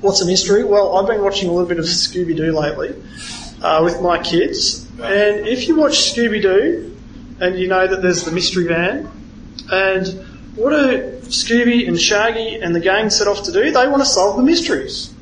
What's 0.00 0.20
a 0.20 0.26
mystery? 0.26 0.64
Well, 0.64 0.96
I've 0.96 1.06
been 1.06 1.22
watching 1.22 1.48
a 1.48 1.52
little 1.52 1.68
bit 1.68 1.78
of 1.78 1.84
Scooby 1.84 2.36
Doo 2.36 2.52
lately 2.52 3.00
uh, 3.62 3.82
with 3.84 4.00
my 4.02 4.20
kids, 4.20 4.86
and 5.00 5.46
if 5.46 5.68
you 5.68 5.76
watch 5.76 6.14
Scooby 6.14 6.42
Doo 6.42 6.96
and 7.40 7.58
you 7.58 7.68
know 7.68 7.86
that 7.86 8.02
there's 8.02 8.24
the 8.24 8.32
mystery 8.32 8.66
van, 8.66 9.08
and 9.70 10.25
what 10.56 10.70
do 10.70 11.20
Scooby 11.26 11.86
and 11.86 11.98
Shaggy 11.98 12.56
and 12.56 12.74
the 12.74 12.80
gang 12.80 13.10
set 13.10 13.28
off 13.28 13.44
to 13.44 13.52
do? 13.52 13.70
They 13.70 13.86
want 13.86 14.02
to 14.02 14.06
solve 14.06 14.36
the 14.36 14.42
mysteries. 14.42 15.12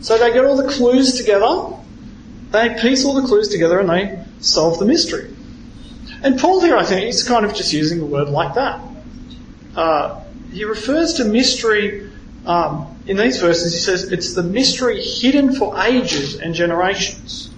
So 0.00 0.16
they 0.16 0.32
get 0.32 0.44
all 0.44 0.56
the 0.56 0.68
clues 0.68 1.14
together, 1.14 1.76
they 2.50 2.74
piece 2.80 3.04
all 3.04 3.20
the 3.20 3.26
clues 3.26 3.48
together, 3.48 3.80
and 3.80 3.88
they 3.88 4.24
solve 4.40 4.78
the 4.78 4.84
mystery. 4.84 5.34
And 6.22 6.38
Paul 6.38 6.60
here, 6.60 6.76
I 6.76 6.84
think, 6.84 7.08
is 7.08 7.26
kind 7.26 7.44
of 7.44 7.54
just 7.54 7.72
using 7.72 8.00
a 8.00 8.04
word 8.04 8.28
like 8.28 8.54
that. 8.54 8.80
Uh, 9.74 10.22
he 10.52 10.64
refers 10.64 11.14
to 11.14 11.24
mystery 11.24 12.10
um, 12.46 12.96
in 13.06 13.16
these 13.16 13.40
verses, 13.40 13.72
he 13.72 13.78
says 13.78 14.12
it's 14.12 14.34
the 14.34 14.42
mystery 14.42 15.02
hidden 15.02 15.54
for 15.54 15.80
ages 15.82 16.36
and 16.36 16.54
generations. 16.54 17.50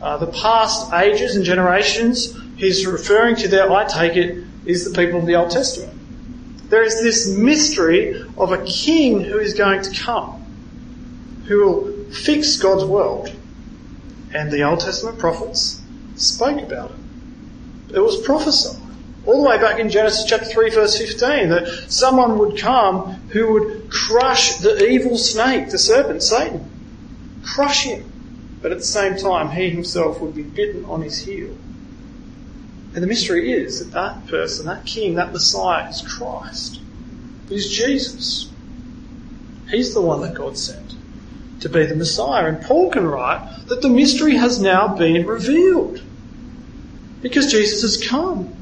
Uh, 0.00 0.18
the 0.18 0.26
past 0.26 0.92
ages 0.92 1.36
and 1.36 1.44
generations 1.44 2.36
he's 2.56 2.84
referring 2.86 3.36
to 3.36 3.48
there, 3.48 3.70
I 3.70 3.84
take 3.84 4.16
it, 4.16 4.44
is 4.66 4.90
the 4.90 4.96
people 4.96 5.20
of 5.20 5.26
the 5.26 5.36
Old 5.36 5.50
Testament. 5.50 5.98
There 6.72 6.82
is 6.82 7.02
this 7.02 7.28
mystery 7.28 8.24
of 8.38 8.50
a 8.50 8.64
king 8.64 9.20
who 9.20 9.38
is 9.38 9.52
going 9.52 9.82
to 9.82 9.94
come, 9.94 10.42
who 11.46 11.58
will 11.58 12.10
fix 12.10 12.56
God's 12.56 12.86
world. 12.86 13.30
And 14.32 14.50
the 14.50 14.62
Old 14.62 14.80
Testament 14.80 15.18
prophets 15.18 15.82
spoke 16.16 16.62
about 16.62 16.92
it. 16.92 17.96
It 17.96 18.00
was 18.00 18.22
prophesied 18.22 18.80
all 19.26 19.42
the 19.42 19.50
way 19.50 19.58
back 19.58 19.80
in 19.80 19.90
Genesis 19.90 20.24
chapter 20.24 20.46
3 20.46 20.70
verse 20.70 20.96
15 20.96 21.50
that 21.50 21.92
someone 21.92 22.38
would 22.38 22.58
come 22.58 23.16
who 23.28 23.52
would 23.52 23.90
crush 23.90 24.56
the 24.56 24.88
evil 24.88 25.18
snake, 25.18 25.68
the 25.68 25.76
serpent, 25.76 26.22
Satan. 26.22 26.70
Crush 27.44 27.84
him. 27.84 28.10
But 28.62 28.72
at 28.72 28.78
the 28.78 28.84
same 28.84 29.18
time, 29.18 29.50
he 29.50 29.68
himself 29.68 30.22
would 30.22 30.34
be 30.34 30.42
bitten 30.42 30.86
on 30.86 31.02
his 31.02 31.18
heel. 31.18 31.54
And 32.94 33.02
the 33.02 33.06
mystery 33.06 33.52
is 33.52 33.78
that 33.78 33.92
that 33.92 34.26
person, 34.26 34.66
that 34.66 34.84
king, 34.84 35.14
that 35.14 35.32
Messiah 35.32 35.88
is 35.88 36.02
Christ. 36.02 36.80
Is 37.50 37.70
Jesus. 37.70 38.50
He's 39.70 39.94
the 39.94 40.02
one 40.02 40.20
that 40.22 40.34
God 40.34 40.58
sent 40.58 40.94
to 41.60 41.68
be 41.68 41.86
the 41.86 41.96
Messiah. 41.96 42.46
And 42.46 42.62
Paul 42.62 42.90
can 42.90 43.06
write 43.06 43.66
that 43.68 43.80
the 43.80 43.88
mystery 43.88 44.36
has 44.36 44.60
now 44.60 44.94
been 44.94 45.26
revealed. 45.26 46.02
Because 47.22 47.50
Jesus 47.50 47.82
has 47.82 48.06
come. 48.06 48.54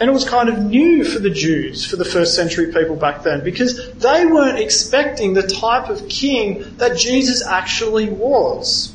And 0.00 0.08
it 0.08 0.12
was 0.12 0.26
kind 0.26 0.48
of 0.48 0.58
new 0.58 1.04
for 1.04 1.18
the 1.18 1.30
Jews, 1.30 1.84
for 1.84 1.96
the 1.96 2.04
first 2.04 2.34
century 2.34 2.72
people 2.72 2.96
back 2.96 3.22
then, 3.22 3.44
because 3.44 3.92
they 3.94 4.24
weren't 4.24 4.58
expecting 4.58 5.34
the 5.34 5.42
type 5.42 5.90
of 5.90 6.08
king 6.08 6.64
that 6.78 6.96
Jesus 6.96 7.46
actually 7.46 8.08
was. 8.08 8.94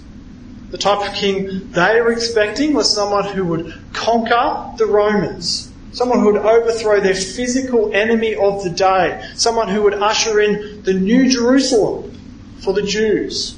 The 0.75 0.81
type 0.81 1.07
of 1.07 1.15
king 1.15 1.71
they 1.71 2.01
were 2.01 2.11
expecting 2.11 2.73
was 2.73 2.93
someone 2.93 3.23
who 3.23 3.45
would 3.45 3.73
conquer 3.93 4.73
the 4.77 4.85
Romans, 4.85 5.71
someone 5.93 6.19
who 6.19 6.33
would 6.33 6.41
overthrow 6.41 6.99
their 6.99 7.15
physical 7.15 7.93
enemy 7.93 8.35
of 8.35 8.61
the 8.61 8.71
day, 8.71 9.25
someone 9.35 9.69
who 9.69 9.83
would 9.83 9.93
usher 9.93 10.41
in 10.41 10.83
the 10.83 10.93
new 10.93 11.29
Jerusalem 11.29 12.11
for 12.59 12.73
the 12.73 12.81
Jews. 12.81 13.57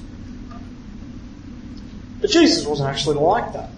But 2.22 2.30
Jesus 2.30 2.68
wasn't 2.68 2.90
actually 2.90 3.16
like 3.16 3.52
that. 3.54 3.72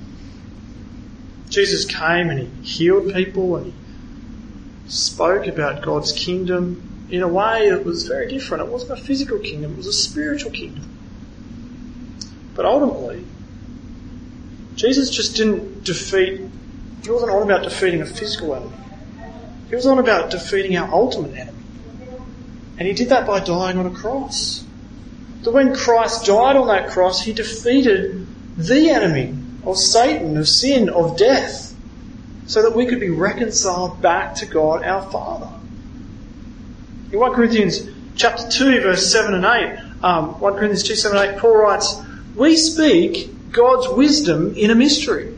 Jesus 1.48 1.86
came 1.86 2.30
and 2.30 2.40
he 2.40 2.48
healed 2.62 3.14
people 3.14 3.56
and 3.56 3.68
he 3.68 3.74
spoke 4.90 5.48
about 5.48 5.82
God's 5.82 6.12
kingdom 6.12 7.08
in 7.10 7.22
a 7.22 7.28
way 7.30 7.70
that 7.70 7.86
was 7.86 8.06
very 8.06 8.28
different. 8.28 8.68
It 8.68 8.70
wasn't 8.70 9.00
a 9.00 9.02
physical 9.02 9.40
kingdom, 9.40 9.72
it 9.72 9.78
was 9.78 9.88
a 9.88 9.94
spiritual 9.94 10.52
kingdom. 10.52 10.84
But 12.54 12.66
ultimately, 12.66 13.24
Jesus 14.80 15.10
just 15.10 15.36
didn't 15.36 15.84
defeat, 15.84 16.40
he 17.04 17.12
wasn't 17.12 17.32
on 17.32 17.42
about 17.42 17.64
defeating 17.64 18.02
a 18.02 18.06
physical 18.06 18.56
enemy. 18.56 18.78
He 19.68 19.76
was 19.76 19.86
on 19.86 20.00
about 20.00 20.32
defeating 20.32 20.78
our 20.78 20.90
ultimate 20.94 21.38
enemy. 21.38 21.58
And 22.78 22.88
he 22.88 22.94
did 22.94 23.10
that 23.10 23.28
by 23.28 23.42
dying 23.42 23.78
on 23.78 23.88
a 23.88 23.92
cross. 23.92 24.64
That 25.42 25.52
when 25.52 25.76
Christ 25.76 26.28
died 26.28 26.56
on 26.56 26.68
that 26.68 26.92
cross, 26.92 27.22
he 27.22 27.34
defeated 27.34 28.26
the 28.56 28.90
enemy 28.90 29.36
of 29.66 29.78
Satan, 29.78 30.38
of 30.38 30.48
sin, 30.48 30.88
of 30.88 31.18
death, 31.18 31.76
so 32.48 32.62
that 32.62 32.74
we 32.74 32.86
could 32.86 33.02
be 33.02 33.10
reconciled 33.10 34.02
back 34.02 34.36
to 34.36 34.46
God 34.46 34.86
our 34.86 35.02
Father. 35.12 35.52
In 37.12 37.20
1 37.20 37.34
Corinthians 37.34 37.86
chapter 38.16 38.48
2, 38.50 38.80
verse 38.80 39.12
7 39.12 39.34
and 39.34 39.44
8, 39.44 40.04
um, 40.06 40.40
1 40.40 40.54
Corinthians 40.54 40.84
2, 40.84 40.96
7 40.96 41.18
and 41.18 41.36
8, 41.36 41.38
Paul 41.42 41.58
writes, 41.58 42.00
We 42.38 42.56
speak 42.56 43.36
God's 43.52 43.90
wisdom 43.90 44.56
in 44.56 44.72
a 44.72 44.76
mystery. 44.76 45.36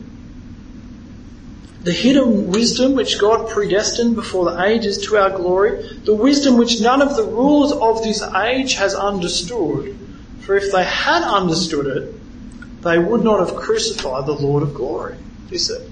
The 1.82 1.92
hidden 1.92 2.50
wisdom 2.50 2.94
which 2.94 3.18
God 3.18 3.48
predestined 3.48 4.14
before 4.14 4.44
the 4.44 4.64
ages 4.64 5.06
to 5.06 5.16
our 5.16 5.30
glory, 5.30 5.98
the 6.04 6.14
wisdom 6.14 6.56
which 6.56 6.80
none 6.80 7.02
of 7.02 7.16
the 7.16 7.24
rulers 7.24 7.72
of 7.72 8.04
this 8.04 8.22
age 8.22 8.74
has 8.74 8.94
understood. 8.94 9.98
For 10.40 10.56
if 10.56 10.70
they 10.70 10.84
had 10.84 11.22
understood 11.22 11.86
it, 11.86 12.82
they 12.82 12.98
would 12.98 13.24
not 13.24 13.40
have 13.40 13.56
crucified 13.56 14.26
the 14.26 14.32
Lord 14.32 14.62
of 14.62 14.74
glory, 14.74 15.16
he 15.50 15.58
said. 15.58 15.88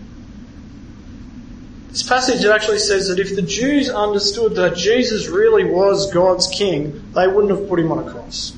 This 1.89 2.05
passage 2.05 2.45
actually 2.45 2.79
says 2.79 3.09
that 3.09 3.19
if 3.19 3.35
the 3.35 3.43
Jews 3.43 3.89
understood 3.89 4.55
that 4.55 4.77
Jesus 4.77 5.27
really 5.27 5.65
was 5.65 6.13
God's 6.13 6.47
king, 6.47 7.13
they 7.15 7.27
wouldn't 7.27 7.51
have 7.59 7.69
put 7.69 7.81
him 7.81 7.91
on 7.91 8.07
a 8.07 8.11
cross. 8.11 8.57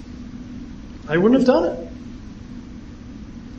They 1.09 1.17
wouldn't 1.17 1.41
have 1.41 1.47
done 1.47 1.65
it. 1.65 1.92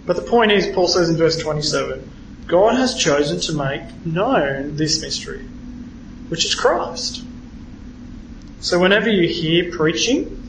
But 0.06 0.16
the 0.16 0.22
point 0.22 0.52
is, 0.52 0.68
Paul 0.68 0.88
says 0.88 1.10
in 1.10 1.18
verse 1.18 1.38
27, 1.40 2.10
God 2.48 2.76
has 2.76 2.96
chosen 2.96 3.40
to 3.42 3.54
make 3.54 4.06
known 4.06 4.76
this 4.76 5.02
mystery, 5.02 5.44
which 6.28 6.46
is 6.46 6.56
Christ. 6.56 7.24
So 8.60 8.80
whenever 8.80 9.10
you 9.10 9.28
hear 9.28 9.72
preaching, 9.72 10.40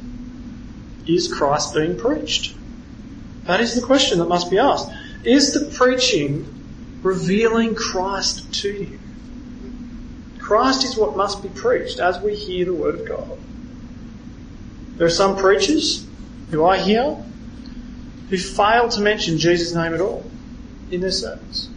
is 1.06 1.32
Christ 1.32 1.74
being 1.74 1.96
preached? 1.96 2.54
That 3.44 3.60
is 3.60 3.74
the 3.74 3.86
question 3.86 4.18
that 4.18 4.28
must 4.28 4.50
be 4.50 4.58
asked. 4.58 4.90
Is 5.24 5.52
the 5.52 5.74
preaching 5.76 6.46
revealing 7.02 7.74
Christ 7.74 8.52
to 8.62 8.72
you? 8.72 8.98
Christ 10.38 10.84
is 10.84 10.96
what 10.96 11.16
must 11.16 11.42
be 11.42 11.48
preached 11.48 12.00
as 12.00 12.20
we 12.20 12.34
hear 12.34 12.66
the 12.66 12.74
Word 12.74 13.00
of 13.00 13.08
God. 13.08 13.38
There 14.96 15.06
are 15.06 15.10
some 15.10 15.36
preachers 15.36 16.06
who 16.50 16.64
I 16.64 16.78
hear 16.78 17.16
who 18.30 18.38
fail 18.38 18.88
to 18.88 19.00
mention 19.00 19.38
Jesus' 19.38 19.74
name 19.74 19.94
at 19.94 20.00
all 20.00 20.24
in 20.90 21.00
their 21.00 21.12
sermons. 21.12 21.68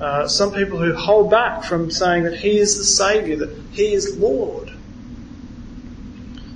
Uh, 0.00 0.28
some 0.28 0.52
people 0.52 0.78
who 0.78 0.94
hold 0.94 1.30
back 1.30 1.64
from 1.64 1.90
saying 1.90 2.24
that 2.24 2.36
He 2.36 2.58
is 2.58 2.76
the 2.76 2.84
Saviour, 2.84 3.36
that 3.36 3.56
He 3.72 3.92
is 3.92 4.16
Lord. 4.18 4.70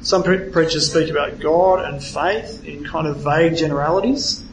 Some 0.02 0.22
preachers 0.22 0.90
speak 0.90 1.10
about 1.10 1.38
God 1.38 1.84
and 1.84 2.02
faith 2.02 2.64
in 2.64 2.84
kind 2.84 3.06
of 3.06 3.18
vague 3.18 3.56
generalities 3.56 4.44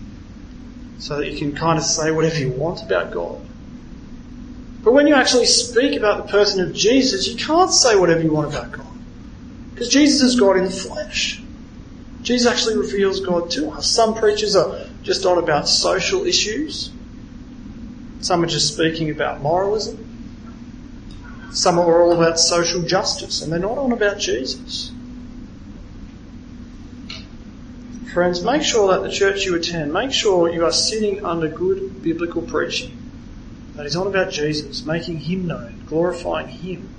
so 0.98 1.18
that 1.18 1.32
you 1.32 1.38
can 1.38 1.56
kind 1.56 1.78
of 1.78 1.86
say 1.86 2.12
whatever 2.12 2.38
you 2.38 2.52
want 2.52 2.82
about 2.84 3.12
God. 3.12 3.42
But 4.84 4.94
when 4.94 5.08
you 5.08 5.16
actually 5.16 5.46
speak 5.46 5.98
about 5.98 6.26
the 6.26 6.32
person 6.32 6.68
of 6.68 6.74
Jesus, 6.74 7.28
you 7.28 7.36
can't 7.36 7.72
say 7.72 7.96
whatever 7.96 8.22
you 8.22 8.32
want 8.32 8.54
about 8.54 8.72
God. 8.72 8.86
Because 9.74 9.90
Jesus 9.90 10.22
is 10.22 10.40
God 10.40 10.58
in 10.58 10.66
the 10.66 10.70
flesh. 10.70 11.42
Jesus 12.26 12.52
actually 12.52 12.78
reveals 12.78 13.20
God 13.20 13.52
to 13.52 13.70
us. 13.70 13.88
Some 13.88 14.16
preachers 14.16 14.56
are 14.56 14.88
just 15.04 15.28
on 15.28 15.38
about 15.38 15.70
social 15.70 16.26
issues. 16.26 16.92
Some 18.20 18.44
are 18.44 18.48
just 18.48 18.74
speaking 18.74 19.12
about 19.12 19.42
moralism. 19.42 20.02
Some 21.52 21.78
are 21.78 22.02
all 22.02 22.14
about 22.14 22.40
social 22.40 22.82
justice, 22.82 23.44
and 23.44 23.54
they're 23.54 23.60
not 23.60 23.78
on 23.78 23.92
about 23.92 24.18
Jesus. 24.18 24.92
Friends, 28.12 28.44
make 28.44 28.64
sure 28.64 28.88
that 28.88 29.04
the 29.08 29.14
church 29.14 29.46
you 29.46 29.56
attend, 29.56 29.94
make 29.94 30.12
sure 30.12 30.52
you 30.52 30.66
are 30.66 30.72
sitting 30.72 31.24
under 31.24 31.48
good 31.48 32.02
biblical 32.02 32.42
preaching 32.42 32.98
that 33.76 33.86
is 33.86 33.96
on 33.96 34.08
about 34.08 34.32
Jesus, 34.32 34.84
making 34.84 35.18
him 35.18 35.46
known, 35.46 35.84
glorifying 35.86 36.48
him, 36.48 36.90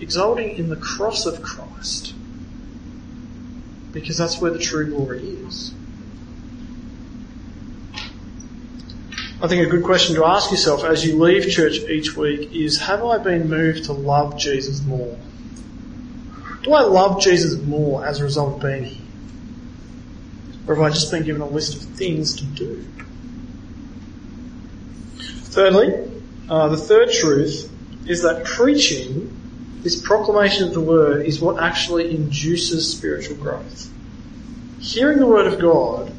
exulting 0.00 0.56
in 0.56 0.70
the 0.70 0.76
cross 0.76 1.26
of 1.26 1.42
Christ, 1.42 2.14
because 3.96 4.18
that's 4.18 4.38
where 4.38 4.50
the 4.50 4.58
true 4.58 4.90
glory 4.90 5.20
is. 5.20 5.72
I 9.40 9.48
think 9.48 9.66
a 9.66 9.70
good 9.70 9.84
question 9.84 10.16
to 10.16 10.24
ask 10.26 10.50
yourself 10.50 10.84
as 10.84 11.02
you 11.02 11.18
leave 11.18 11.50
church 11.50 11.78
each 11.78 12.14
week 12.14 12.52
is 12.52 12.78
Have 12.80 13.02
I 13.02 13.16
been 13.16 13.48
moved 13.48 13.84
to 13.84 13.94
love 13.94 14.38
Jesus 14.38 14.82
more? 14.82 15.16
Do 16.62 16.74
I 16.74 16.82
love 16.82 17.22
Jesus 17.22 17.58
more 17.62 18.04
as 18.04 18.20
a 18.20 18.24
result 18.24 18.56
of 18.56 18.60
being 18.60 18.84
here? 18.84 19.06
Or 20.66 20.74
have 20.74 20.84
I 20.84 20.90
just 20.90 21.10
been 21.10 21.22
given 21.22 21.40
a 21.40 21.48
list 21.48 21.76
of 21.76 21.82
things 21.96 22.36
to 22.36 22.44
do? 22.44 22.84
Thirdly, 25.16 26.10
uh, 26.50 26.68
the 26.68 26.76
third 26.76 27.10
truth 27.12 27.72
is 28.06 28.22
that 28.24 28.44
preaching, 28.44 29.34
this 29.86 30.02
proclamation 30.02 30.66
of 30.66 30.74
the 30.74 30.80
word, 30.80 31.24
is 31.24 31.40
what 31.40 31.62
actually 31.62 32.12
induces 32.12 32.90
spiritual 32.90 33.36
growth. 33.36 33.88
Hearing 34.80 35.18
the 35.18 35.28
word 35.28 35.46
of 35.46 35.60
God 35.60 36.10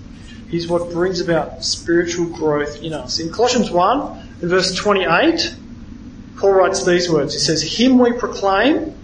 is 0.53 0.69
what 0.69 0.89
brings 0.93 1.19
about 1.19 1.65
spiritual 1.65 2.27
growth 2.27 2.81
in 2.81 2.93
us. 2.93 3.19
In 3.19 3.29
Colossians 3.29 3.69
1, 3.69 4.37
in 4.41 4.47
verse 4.47 4.73
28, 4.73 5.53
Paul 6.37 6.51
writes 6.53 6.85
these 6.85 7.11
words. 7.11 7.33
He 7.33 7.41
says, 7.41 7.61
Him 7.61 7.99
we 7.99 8.13
proclaim, 8.13 8.95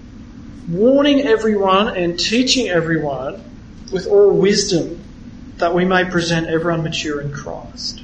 warning 0.70 1.20
everyone 1.20 1.98
and 1.98 2.18
teaching 2.18 2.70
everyone 2.70 3.44
with 3.92 4.08
all 4.08 4.32
wisdom 4.32 5.04
that 5.58 5.76
we 5.76 5.84
may 5.84 6.06
present 6.06 6.48
everyone 6.48 6.84
mature 6.84 7.20
in 7.20 7.34
Christ. 7.34 8.02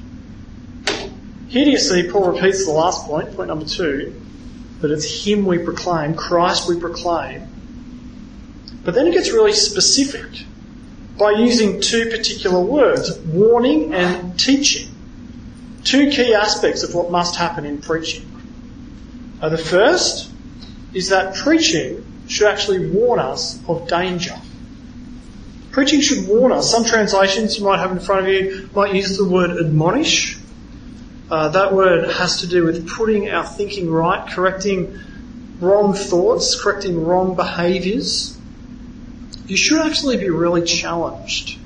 Here 1.47 1.63
do 1.63 1.71
you 1.71 1.77
see 1.77 2.11
Paul 2.11 2.33
repeats 2.33 2.65
the 2.65 2.73
last 2.73 3.05
point, 3.05 3.33
point 3.33 3.47
number 3.47 3.65
two, 3.65 4.13
that 4.81 4.91
it's 4.91 5.25
Him 5.25 5.45
we 5.45 5.59
proclaim, 5.59 6.15
Christ 6.15 6.69
we 6.69 6.79
proclaim, 6.79 7.47
But 8.83 8.95
then 8.95 9.07
it 9.07 9.13
gets 9.13 9.31
really 9.31 9.53
specific 9.53 10.45
by 11.17 11.31
using 11.31 11.81
two 11.81 12.09
particular 12.09 12.61
words, 12.61 13.17
warning 13.19 13.93
and 13.93 14.39
teaching. 14.39 14.89
Two 15.83 16.09
key 16.09 16.33
aspects 16.33 16.83
of 16.83 16.95
what 16.95 17.11
must 17.11 17.35
happen 17.35 17.65
in 17.65 17.79
preaching. 17.81 18.25
Uh, 19.41 19.49
the 19.49 19.57
first 19.57 20.31
is 20.93 21.09
that 21.09 21.35
preaching 21.35 22.05
should 22.27 22.47
actually 22.47 22.89
warn 22.89 23.19
us 23.19 23.59
of 23.67 23.87
danger. 23.87 24.35
Preaching 25.71 26.01
should 26.01 26.27
warn 26.27 26.51
us. 26.51 26.71
Some 26.71 26.85
translations 26.85 27.57
you 27.57 27.65
might 27.65 27.79
have 27.79 27.91
in 27.91 27.99
front 27.99 28.25
of 28.25 28.27
you 28.27 28.69
might 28.73 28.93
use 28.93 29.17
the 29.17 29.25
word 29.27 29.51
admonish. 29.51 30.38
Uh, 31.29 31.49
that 31.49 31.73
word 31.73 32.09
has 32.09 32.41
to 32.41 32.47
do 32.47 32.63
with 32.63 32.89
putting 32.89 33.29
our 33.29 33.45
thinking 33.45 33.91
right, 33.91 34.27
correcting 34.31 34.99
wrong 35.59 35.93
thoughts, 35.93 36.59
correcting 36.59 37.05
wrong 37.05 37.35
behaviours. 37.35 38.35
You 39.45 39.55
should 39.55 39.85
actually 39.85 40.17
be 40.17 40.29
really 40.29 40.63
challenged 40.63 41.59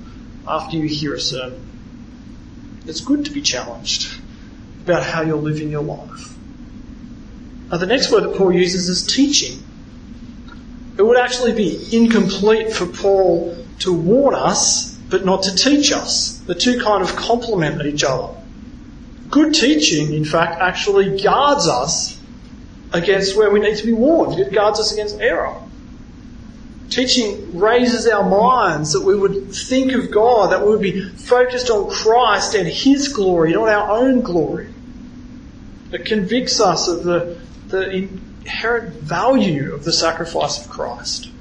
after 0.46 0.76
you 0.76 0.88
hear 0.88 1.14
a 1.14 1.20
sermon. 1.20 1.62
It's 2.86 3.00
good 3.00 3.26
to 3.26 3.32
be 3.32 3.42
challenged 3.42 4.20
about 4.84 5.04
how 5.04 5.22
you're 5.22 5.38
living 5.38 5.70
your 5.70 5.84
life. 5.84 6.36
Now, 7.72 7.78
the 7.78 7.86
next 7.86 8.12
word 8.12 8.24
that 8.24 8.36
Paul 8.36 8.52
uses 8.52 8.90
is 8.90 9.08
teaching. 9.08 9.64
It 10.98 11.04
would 11.04 11.18
actually 11.18 11.54
be 11.54 11.96
incomplete 11.96 12.74
for 12.74 12.86
Paul 12.86 13.58
to 13.80 13.94
warn 13.94 14.36
us, 14.36 14.94
but 15.10 15.26
not 15.26 15.44
to 15.44 15.56
teach 15.56 15.94
us. 15.94 16.40
The 16.40 16.54
two 16.54 16.82
kind 16.82 17.02
of 17.02 17.16
complement 17.16 17.82
each 17.86 18.04
other. 18.04 18.36
Good 19.34 19.56
teaching, 19.56 20.14
in 20.14 20.26
fact, 20.26 20.62
actually 20.62 21.20
guards 21.20 21.68
us 21.68 22.20
against 22.92 23.36
where 23.36 23.50
we 23.50 23.60
need 23.60 23.76
to 23.78 23.86
be 23.86 23.92
warned. 23.92 24.40
It 24.40 24.54
guards 24.54 24.80
us 24.80 24.94
against 24.94 25.20
error. 25.20 25.60
Teaching 26.92 27.58
raises 27.58 28.06
our 28.06 28.30
minds 28.30 28.94
that 28.94 29.02
we 29.02 29.18
would 29.18 29.52
think 29.52 29.94
of 29.94 30.12
God, 30.12 30.52
that 30.52 30.62
we 30.62 30.70
would 30.70 30.82
be 30.84 31.02
focused 31.02 31.72
on 31.72 31.90
Christ 31.90 32.54
and 32.54 32.68
His 32.68 33.08
glory, 33.08 33.54
not 33.54 33.70
our 33.70 33.98
own 33.98 34.22
glory. 34.22 34.72
It 35.92 36.06
convicts 36.06 36.60
us 36.60 36.88
of 36.88 37.04
the, 37.04 37.42
the 37.70 37.90
inherent 37.90 38.94
value 38.98 39.74
of 39.74 39.84
the 39.84 39.94
sacrifice 39.94 40.64
of 40.64 40.70
Christ. 40.70 41.32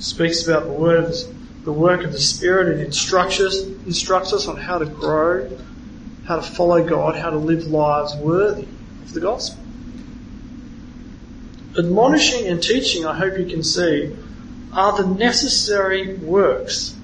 Speaks 0.00 0.44
about 0.44 0.64
the 0.64 0.72
word, 0.72 1.14
the 1.64 1.72
work 1.72 2.04
of 2.04 2.12
the 2.12 2.20
Spirit, 2.20 2.68
and 2.68 2.80
instructs 2.80 3.40
instructs 3.40 4.32
us 4.32 4.46
on 4.46 4.56
how 4.56 4.78
to 4.78 4.86
grow, 4.86 5.50
how 6.26 6.36
to 6.36 6.42
follow 6.42 6.86
God, 6.86 7.16
how 7.16 7.30
to 7.30 7.38
live 7.38 7.66
lives 7.66 8.14
worthy 8.16 8.66
of 9.02 9.12
the 9.12 9.20
gospel. 9.20 9.62
Admonishing 11.76 12.46
and 12.46 12.62
teaching, 12.62 13.06
I 13.06 13.14
hope 13.14 13.38
you 13.38 13.46
can 13.46 13.62
see, 13.62 14.16
are 14.72 14.96
the 15.00 15.06
necessary 15.06 16.14
works 16.16 16.94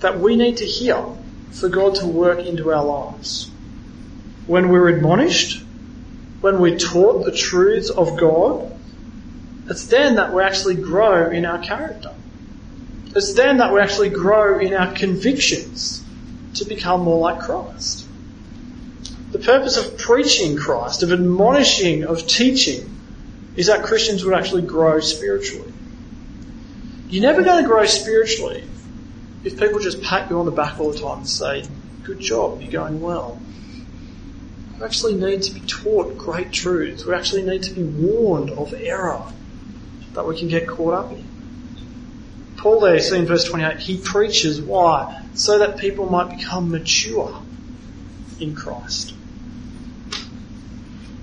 that 0.00 0.18
we 0.20 0.36
need 0.36 0.58
to 0.58 0.66
hear 0.66 1.04
for 1.52 1.68
God 1.68 1.96
to 1.96 2.06
work 2.06 2.40
into 2.40 2.72
our 2.72 2.84
lives. 2.84 3.50
When 4.46 4.68
we're 4.68 4.88
admonished, 4.88 5.62
when 6.40 6.60
we're 6.60 6.78
taught 6.78 7.24
the 7.24 7.32
truths 7.32 7.90
of 7.90 8.16
God, 8.18 8.72
it's 9.68 9.86
then 9.86 10.16
that 10.16 10.32
we 10.32 10.42
actually 10.42 10.76
grow 10.76 11.30
in 11.30 11.44
our 11.44 11.58
character. 11.58 12.12
It's 13.16 13.32
then 13.32 13.56
that 13.56 13.72
we 13.72 13.80
actually 13.80 14.10
grow 14.10 14.58
in 14.58 14.74
our 14.74 14.92
convictions 14.92 16.04
to 16.56 16.66
become 16.66 17.00
more 17.00 17.18
like 17.18 17.40
Christ. 17.40 18.06
The 19.32 19.38
purpose 19.38 19.78
of 19.78 19.96
preaching 19.96 20.54
Christ, 20.58 21.02
of 21.02 21.10
admonishing, 21.10 22.04
of 22.04 22.26
teaching, 22.26 22.94
is 23.56 23.68
that 23.68 23.84
Christians 23.84 24.22
would 24.22 24.34
actually 24.34 24.62
grow 24.62 25.00
spiritually. 25.00 25.72
You're 27.08 27.22
never 27.22 27.42
going 27.42 27.62
to 27.62 27.66
grow 27.66 27.86
spiritually 27.86 28.64
if 29.44 29.58
people 29.58 29.80
just 29.80 30.02
pat 30.02 30.28
you 30.28 30.38
on 30.38 30.44
the 30.44 30.52
back 30.52 30.78
all 30.78 30.92
the 30.92 30.98
time 30.98 31.20
and 31.20 31.28
say, 31.28 31.64
Good 32.02 32.20
job, 32.20 32.60
you're 32.60 32.70
going 32.70 33.00
well. 33.00 33.40
We 34.78 34.84
actually 34.84 35.14
need 35.14 35.42
to 35.44 35.54
be 35.54 35.60
taught 35.60 36.18
great 36.18 36.52
truths. 36.52 37.06
We 37.06 37.14
actually 37.14 37.44
need 37.44 37.62
to 37.62 37.72
be 37.72 37.82
warned 37.82 38.50
of 38.50 38.74
error 38.74 39.22
that 40.12 40.26
we 40.26 40.38
can 40.38 40.48
get 40.48 40.68
caught 40.68 40.92
up 40.92 41.12
in. 41.12 41.35
Paul 42.56 42.80
there, 42.80 42.98
see 43.00 43.18
in 43.18 43.26
verse 43.26 43.44
28, 43.44 43.78
he 43.78 43.98
preaches 43.98 44.60
why? 44.60 45.22
So 45.34 45.58
that 45.58 45.78
people 45.78 46.10
might 46.10 46.36
become 46.36 46.70
mature 46.70 47.42
in 48.40 48.54
Christ. 48.54 49.14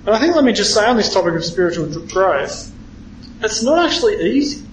And 0.05 0.09
I 0.09 0.19
think 0.19 0.35
let 0.35 0.43
me 0.43 0.53
just 0.53 0.73
say 0.73 0.85
on 0.85 0.97
this 0.97 1.13
topic 1.13 1.33
of 1.33 1.45
spiritual 1.45 1.87
growth, 2.07 2.71
it's 3.41 3.63
not 3.63 3.85
actually 3.85 4.35
easy. 4.35 4.65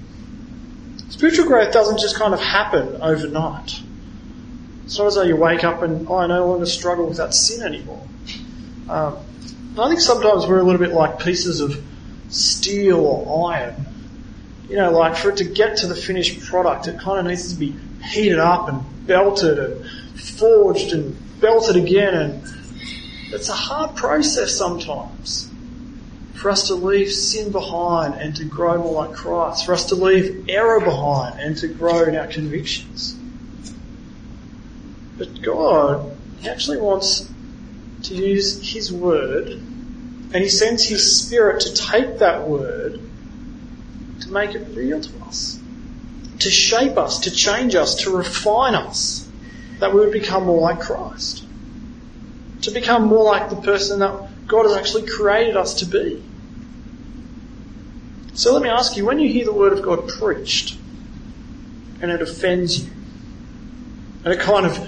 Spiritual 1.09 1.47
growth 1.47 1.73
doesn't 1.73 2.01
just 2.01 2.17
kind 2.17 2.35
of 2.35 2.41
happen 2.41 3.01
overnight. 3.01 3.81
It's 4.85 4.99
not 4.99 5.07
as 5.07 5.15
though 5.15 5.23
you 5.23 5.37
wake 5.37 5.63
up 5.65 5.83
and, 5.83 6.09
oh, 6.09 6.17
I 6.17 6.27
no 6.27 6.47
longer 6.49 6.67
struggle 6.67 7.07
with 7.07 7.19
that 7.19 7.33
sin 7.33 7.63
anymore. 7.63 8.03
Um, 8.89 9.19
I 9.79 9.89
think 9.89 10.01
sometimes 10.01 10.47
we're 10.47 10.59
a 10.59 10.63
little 10.65 10.81
bit 10.81 10.93
like 10.93 11.21
pieces 11.21 11.61
of 11.61 11.81
steel 12.29 12.99
or 12.99 13.53
iron. 13.53 13.87
You 14.71 14.77
know, 14.77 14.93
like 14.93 15.17
for 15.17 15.31
it 15.31 15.39
to 15.39 15.45
get 15.45 15.79
to 15.79 15.89
the 15.89 15.97
finished 15.97 16.47
product, 16.47 16.87
it 16.87 16.99
kind 17.01 17.19
of 17.19 17.27
needs 17.27 17.53
to 17.53 17.59
be 17.59 17.77
heated 18.13 18.39
up 18.39 18.69
and 18.69 19.07
belted 19.07 19.59
and 19.59 20.21
forged 20.21 20.93
and 20.93 21.17
belted 21.41 21.75
again 21.77 22.15
and 22.15 22.45
it's 23.33 23.49
a 23.49 23.55
hard 23.55 23.97
process 23.97 24.57
sometimes 24.57 25.49
for 26.35 26.51
us 26.51 26.69
to 26.69 26.75
leave 26.75 27.13
sin 27.13 27.53
behind 27.53 28.15
and 28.15 28.35
to 28.37 28.45
grow 28.45 28.79
more 28.79 29.07
like 29.07 29.13
Christ, 29.13 29.67
for 29.67 29.73
us 29.73 29.87
to 29.87 29.95
leave 29.95 30.49
error 30.49 30.81
behind 30.81 31.39
and 31.39 31.57
to 31.59 31.69
grow 31.69 32.05
in 32.05 32.17
our 32.17 32.27
convictions. 32.27 33.17
But 35.19 35.43
God, 35.43 36.17
actually 36.47 36.79
wants 36.79 37.31
to 38.05 38.15
use 38.15 38.73
His 38.73 38.91
Word 38.93 39.51
and 39.51 40.35
He 40.35 40.49
sends 40.49 40.89
His 40.89 41.21
Spirit 41.25 41.61
to 41.63 41.75
take 41.75 42.19
that 42.19 42.49
Word 42.49 43.01
to 44.21 44.33
make 44.33 44.55
it 44.55 44.67
real 44.77 45.01
to 45.01 45.25
us, 45.25 45.61
to 46.41 46.51
shape 46.51 46.97
us, 46.97 47.21
to 47.21 47.31
change 47.31 47.75
us, 47.75 47.95
to 48.03 48.17
refine 48.17 48.75
us, 48.75 49.29
that 49.79 49.93
we 49.95 50.01
would 50.01 50.13
become 50.13 50.45
more 50.45 50.61
like 50.61 50.81
Christ 50.81 51.45
to 52.63 52.71
become 52.71 53.07
more 53.07 53.25
like 53.25 53.51
the 53.51 53.57
person 53.57 54.01
that 54.01 54.47
God 54.47 54.65
has 54.65 54.77
actually 54.77 55.07
created 55.07 55.57
us 55.57 55.75
to 55.75 55.87
be. 55.87 56.23
So 58.35 58.53
let 58.53 58.63
me 58.63 58.69
ask 58.69 58.97
you, 58.97 59.05
when 59.05 59.19
you 59.19 59.29
hear 59.29 59.45
the 59.45 59.53
word 59.53 59.73
of 59.73 59.83
God 59.83 60.09
preached 60.09 60.77
and 62.01 62.11
it 62.11 62.23
offends 62.23 62.85
you, 62.85 62.91
and 64.25 64.35
it 64.35 64.41
kind 64.41 64.67
of, 64.67 64.79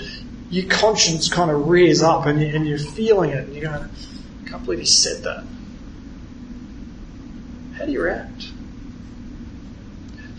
your 0.50 0.68
conscience 0.70 1.28
kind 1.32 1.50
of 1.50 1.68
rears 1.68 2.02
up 2.02 2.26
and, 2.26 2.40
you, 2.40 2.48
you're 2.66 2.78
feeling 2.78 3.30
it 3.30 3.44
and 3.44 3.54
you're 3.54 3.70
going, 3.70 3.90
I 4.44 4.48
can't 4.48 4.64
believe 4.64 4.80
he 4.80 4.86
said 4.86 5.22
that. 5.24 5.44
How 7.78 7.86
do 7.86 7.92
you 7.92 8.02
react? 8.02 8.50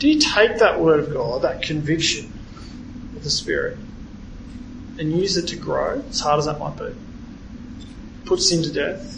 Do 0.04 0.10
you 0.10 0.20
take 0.20 0.60
that 0.60 0.82
word 0.82 1.00
of 1.00 1.14
God, 1.14 1.44
that 1.44 1.62
conviction 1.62 2.30
of 3.16 3.24
the 3.24 3.30
Spirit, 3.30 3.78
and 5.00 5.18
use 5.18 5.38
it 5.38 5.48
to 5.48 5.56
grow, 5.56 6.04
as 6.10 6.20
hard 6.20 6.40
as 6.40 6.46
that 6.46 6.60
might 6.60 6.76
be? 6.78 6.94
put 8.26 8.42
sin 8.42 8.64
to 8.64 8.74
death, 8.74 9.18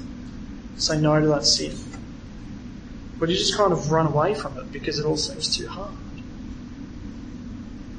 say 0.78 1.02
no 1.02 1.20
to 1.20 1.26
that 1.26 1.44
sin. 1.44 1.76
But 3.20 3.30
you 3.30 3.36
just 3.36 3.58
kind 3.58 3.74
of 3.74 3.92
run 3.92 4.06
away 4.06 4.36
from 4.36 4.60
it 4.60 4.72
because 4.72 5.00
it 5.00 5.08
all 5.08 5.18
seems 5.18 5.58
too 5.58 5.68
hard. 5.68 5.90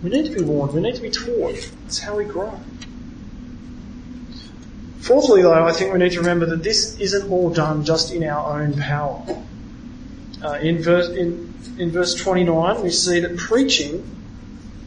We 0.05 0.11
need 0.11 0.33
to 0.33 0.39
be 0.39 0.45
warned, 0.45 0.73
we 0.73 0.81
need 0.81 0.95
to 0.95 1.03
be 1.03 1.11
taught. 1.11 1.69
That's 1.83 1.99
how 1.99 2.15
we 2.15 2.25
grow. 2.25 2.57
Fourthly, 5.01 5.43
though, 5.43 5.67
I 5.67 5.73
think 5.73 5.93
we 5.93 5.99
need 5.99 6.13
to 6.13 6.21
remember 6.21 6.47
that 6.47 6.63
this 6.63 6.97
isn't 7.01 7.33
all 7.33 7.51
done 7.51 7.85
just 7.85 8.13
in 8.13 8.23
our 8.23 8.63
own 8.63 8.75
power. 8.75 9.27
Uh, 10.41 10.61
in, 10.63 10.81
verse, 10.81 11.09
in, 11.09 11.53
in 11.79 11.91
verse 11.91 12.15
29, 12.15 12.83
we 12.83 12.91
see 12.91 13.21
that 13.21 13.37
preaching 13.37 14.05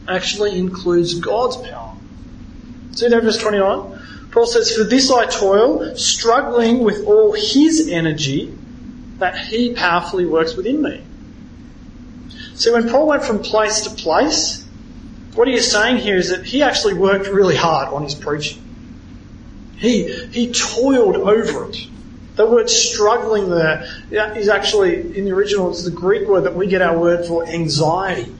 actually 0.08 0.58
includes 0.58 1.14
God's 1.14 1.56
power. 1.56 1.96
See 2.92 3.08
that 3.08 3.22
verse 3.22 3.38
29? 3.38 3.98
Paul 4.30 4.46
says, 4.46 4.74
For 4.76 4.84
this 4.84 5.10
I 5.10 5.26
toil, 5.26 5.96
struggling 5.96 6.84
with 6.84 7.04
all 7.06 7.32
his 7.32 7.88
energy 7.88 8.56
that 9.18 9.38
he 9.38 9.74
powerfully 9.74 10.26
works 10.26 10.54
within 10.54 10.82
me. 10.82 11.04
So 12.54 12.72
when 12.74 12.88
Paul 12.88 13.06
went 13.06 13.24
from 13.24 13.40
place 13.40 13.82
to 13.82 13.90
place, 13.90 14.66
what 15.34 15.48
he 15.48 15.54
is 15.54 15.70
saying 15.70 15.98
here 15.98 16.16
is 16.16 16.30
that 16.30 16.44
he 16.44 16.62
actually 16.62 16.94
worked 16.94 17.28
really 17.28 17.56
hard 17.56 17.88
on 17.88 18.02
his 18.02 18.14
preaching. 18.14 18.62
He, 19.76 20.26
he 20.26 20.52
toiled 20.52 21.16
over 21.16 21.70
it. 21.70 21.86
The 22.40 22.46
word 22.46 22.70
struggling 22.70 23.50
there 23.50 23.84
is 24.10 24.48
actually, 24.48 25.14
in 25.14 25.26
the 25.26 25.32
original, 25.32 25.68
it's 25.68 25.84
the 25.84 25.90
Greek 25.90 26.26
word 26.26 26.44
that 26.44 26.56
we 26.56 26.68
get 26.68 26.80
our 26.80 26.98
word 26.98 27.26
for 27.26 27.46
anxiety. 27.46 28.34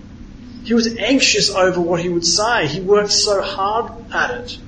He 0.64 0.72
was 0.72 0.96
anxious 0.96 1.50
over 1.50 1.82
what 1.82 2.00
he 2.00 2.08
would 2.08 2.24
say. 2.24 2.66
He 2.66 2.80
worked 2.80 3.12
so 3.12 3.42
hard 3.42 3.92
at 4.10 4.30
it. 4.30 4.58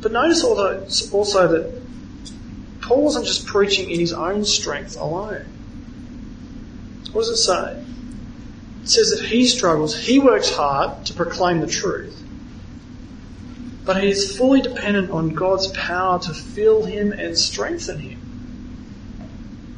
But 0.00 0.10
notice 0.10 0.42
also 0.42 1.46
that 1.46 1.80
Paul 2.80 3.04
wasn't 3.04 3.26
just 3.26 3.46
preaching 3.46 3.88
in 3.88 4.00
his 4.00 4.12
own 4.12 4.44
strength 4.44 4.96
alone. 4.98 5.46
What 7.12 7.22
does 7.22 7.30
it 7.30 7.36
say? 7.36 7.84
It 8.82 8.88
says 8.88 9.16
that 9.16 9.24
he 9.26 9.46
struggles, 9.46 9.96
he 9.96 10.18
works 10.18 10.50
hard 10.50 11.06
to 11.06 11.14
proclaim 11.14 11.60
the 11.60 11.68
truth, 11.68 12.20
but 13.84 14.02
he 14.02 14.10
is 14.10 14.36
fully 14.36 14.62
dependent 14.62 15.10
on 15.10 15.30
God's 15.30 15.66
power 15.68 16.18
to 16.20 16.32
fill 16.32 16.84
him 16.84 17.12
and 17.12 17.36
strengthen 17.36 17.98
him. 17.98 18.20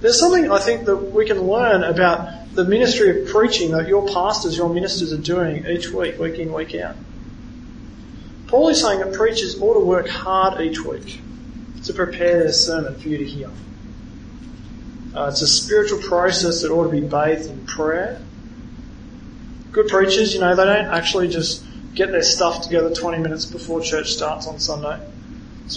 There's 0.00 0.20
something 0.20 0.50
I 0.50 0.58
think 0.58 0.84
that 0.84 0.96
we 0.96 1.26
can 1.26 1.40
learn 1.40 1.82
about 1.82 2.54
the 2.54 2.64
ministry 2.64 3.22
of 3.22 3.28
preaching 3.28 3.72
that 3.72 3.88
your 3.88 4.06
pastors, 4.08 4.56
your 4.56 4.68
ministers 4.68 5.12
are 5.12 5.18
doing 5.18 5.66
each 5.66 5.90
week, 5.90 6.18
week 6.18 6.38
in, 6.38 6.52
week 6.52 6.74
out. 6.74 6.96
Paul 8.46 8.68
is 8.68 8.80
saying 8.80 9.00
that 9.00 9.12
preachers 9.14 9.60
ought 9.60 9.74
to 9.74 9.80
work 9.80 10.08
hard 10.08 10.60
each 10.60 10.80
week 10.80 11.20
to 11.84 11.92
prepare 11.92 12.38
their 12.38 12.52
sermon 12.52 12.94
for 12.94 13.08
you 13.08 13.18
to 13.18 13.24
hear. 13.24 13.50
Uh, 15.14 15.28
it's 15.28 15.42
a 15.42 15.48
spiritual 15.48 15.98
process 16.00 16.62
that 16.62 16.70
ought 16.70 16.84
to 16.84 16.90
be 16.90 17.00
bathed 17.00 17.50
in 17.50 17.66
prayer. 17.66 18.20
Good 19.72 19.88
preachers, 19.88 20.34
you 20.34 20.40
know, 20.40 20.54
they 20.54 20.64
don't 20.64 20.86
actually 20.86 21.28
just 21.28 21.64
get 21.96 22.12
their 22.12 22.22
stuff 22.22 22.62
together 22.62 22.94
20 22.94 23.18
minutes 23.18 23.46
before 23.46 23.80
church 23.80 24.12
starts 24.12 24.46
on 24.46 24.60
Sunday. 24.60 25.00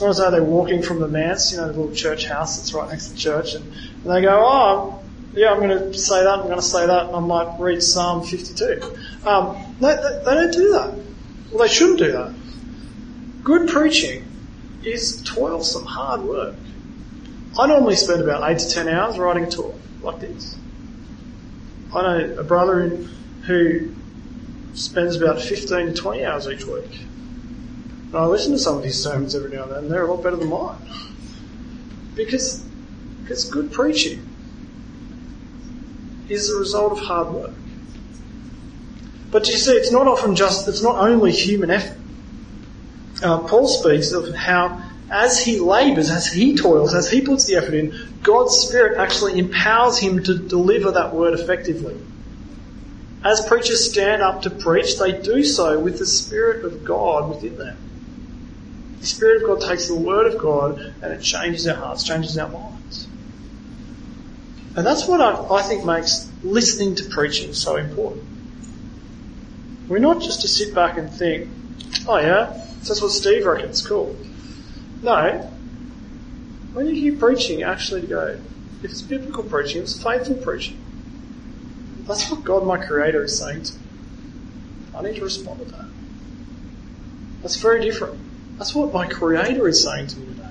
Not 0.01 0.09
as 0.09 0.17
though 0.17 0.29
they're 0.29 0.43
walking 0.43 0.83
from 0.83 0.99
the 0.99 1.07
manse, 1.07 1.51
you 1.51 1.57
know, 1.57 1.71
the 1.71 1.73
little 1.73 1.95
church 1.95 2.25
house 2.25 2.57
that's 2.57 2.73
right 2.73 2.87
next 2.89 3.09
to 3.09 3.15
church, 3.15 3.55
and, 3.55 3.65
and 3.73 4.05
they 4.05 4.21
go, 4.21 4.39
oh, 4.39 5.03
yeah, 5.33 5.51
I'm 5.51 5.59
going 5.59 5.69
to 5.69 5.97
say 5.97 6.23
that, 6.23 6.39
I'm 6.39 6.45
going 6.45 6.57
to 6.57 6.61
say 6.61 6.85
that, 6.85 7.07
and 7.07 7.15
I 7.15 7.19
might 7.19 7.59
read 7.59 7.81
Psalm 7.81 8.23
52. 8.23 8.81
Um, 9.25 9.57
they, 9.79 9.95
they, 9.95 10.21
they 10.25 10.33
don't 10.35 10.53
do 10.53 10.71
that. 10.73 10.93
Well, 11.51 11.63
they 11.63 11.73
shouldn't 11.73 11.99
do 11.99 12.11
that. 12.11 12.35
Good 13.43 13.69
preaching 13.69 14.25
is 14.83 15.23
toilsome, 15.23 15.85
hard 15.85 16.21
work. 16.21 16.55
I 17.57 17.65
normally 17.65 17.95
spend 17.95 18.21
about 18.21 18.49
eight 18.51 18.59
to 18.59 18.69
ten 18.69 18.87
hours 18.87 19.17
writing 19.17 19.45
a 19.45 19.49
talk 19.49 19.75
like 20.03 20.19
this. 20.19 20.55
I 21.95 22.01
know 22.01 22.39
a 22.39 22.43
brother 22.43 22.81
in, 22.81 23.09
who 23.47 23.95
spends 24.73 25.15
about 25.15 25.41
15 25.41 25.87
to 25.87 25.93
20 25.93 26.25
hours 26.25 26.47
each 26.47 26.65
week. 26.65 27.01
And 28.07 28.15
I 28.15 28.25
listen 28.25 28.51
to 28.53 28.59
some 28.59 28.77
of 28.77 28.83
his 28.83 29.01
sermons 29.01 29.35
every 29.35 29.51
now 29.51 29.63
and 29.63 29.71
then, 29.71 29.77
and 29.79 29.91
they're 29.91 30.05
a 30.05 30.11
lot 30.11 30.23
better 30.23 30.35
than 30.35 30.49
mine. 30.49 30.77
Because, 32.15 32.63
because 33.21 33.45
good 33.45 33.71
preaching 33.71 34.27
is 36.27 36.49
the 36.49 36.55
result 36.55 36.91
of 36.93 36.99
hard 36.99 37.29
work. 37.29 37.51
But 39.31 39.47
you 39.47 39.57
see, 39.57 39.73
it's 39.73 39.91
not 39.91 40.07
often 40.07 40.35
just, 40.35 40.67
it's 40.67 40.81
not 40.81 40.95
only 40.95 41.31
human 41.31 41.69
effort. 41.69 41.97
Uh, 43.21 43.39
Paul 43.39 43.67
speaks 43.67 44.11
of 44.11 44.33
how 44.33 44.83
as 45.11 45.43
he 45.43 45.59
labours, 45.59 46.09
as 46.09 46.31
he 46.31 46.55
toils, 46.55 46.93
as 46.93 47.09
he 47.09 47.21
puts 47.21 47.45
the 47.45 47.55
effort 47.55 47.73
in, 47.73 47.93
God's 48.21 48.55
Spirit 48.55 48.97
actually 48.97 49.39
empowers 49.39 49.97
him 49.97 50.23
to 50.23 50.37
deliver 50.37 50.91
that 50.91 51.13
word 51.13 51.39
effectively. 51.39 51.97
As 53.23 53.45
preachers 53.45 53.89
stand 53.89 54.21
up 54.21 54.43
to 54.43 54.49
preach, 54.49 54.97
they 54.97 55.11
do 55.11 55.43
so 55.43 55.77
with 55.77 55.99
the 55.99 56.05
Spirit 56.05 56.63
of 56.63 56.85
God 56.85 57.29
within 57.29 57.57
them. 57.57 57.77
The 59.01 59.05
Spirit 59.05 59.41
of 59.41 59.47
God 59.47 59.67
takes 59.67 59.87
the 59.87 59.95
Word 59.95 60.33
of 60.33 60.39
God 60.39 60.93
and 61.01 61.13
it 61.13 61.21
changes 61.21 61.67
our 61.67 61.75
hearts, 61.75 62.03
changes 62.03 62.37
our 62.37 62.49
minds. 62.49 63.07
And 64.75 64.85
that's 64.85 65.07
what 65.07 65.19
I, 65.19 65.55
I 65.55 65.61
think 65.63 65.83
makes 65.83 66.29
listening 66.43 66.95
to 66.95 67.05
preaching 67.09 67.53
so 67.53 67.75
important. 67.75 68.23
We're 69.89 69.99
not 69.99 70.21
just 70.21 70.41
to 70.41 70.47
sit 70.47 70.73
back 70.73 70.97
and 70.97 71.11
think, 71.11 71.49
oh 72.07 72.19
yeah, 72.19 72.65
that's 72.77 73.01
what 73.01 73.11
Steve 73.11 73.45
reckons, 73.45 73.85
cool. 73.85 74.15
No. 75.01 75.51
When 76.73 76.87
you 76.87 76.93
hear 76.93 77.19
preaching, 77.19 77.63
actually 77.63 78.07
go, 78.07 78.39
if 78.83 78.91
it's 78.91 79.01
biblical 79.01 79.43
preaching, 79.43 79.81
it's 79.81 80.01
faithful 80.01 80.35
preaching. 80.35 80.77
That's 82.09 82.31
what 82.31 82.43
God, 82.43 82.65
my 82.65 82.83
Creator, 82.83 83.25
is 83.25 83.37
saying 83.37 83.61
to 83.61 83.75
me. 83.75 83.79
I 84.95 85.03
need 85.03 85.17
to 85.17 85.23
respond 85.23 85.59
to 85.59 85.65
that. 85.65 85.85
That's 87.43 87.57
very 87.57 87.85
different. 87.85 88.19
That's 88.57 88.73
what 88.73 88.91
my 88.91 89.05
Creator 89.05 89.67
is 89.67 89.83
saying 89.83 90.07
to 90.07 90.19
me 90.19 90.25
today. 90.33 90.49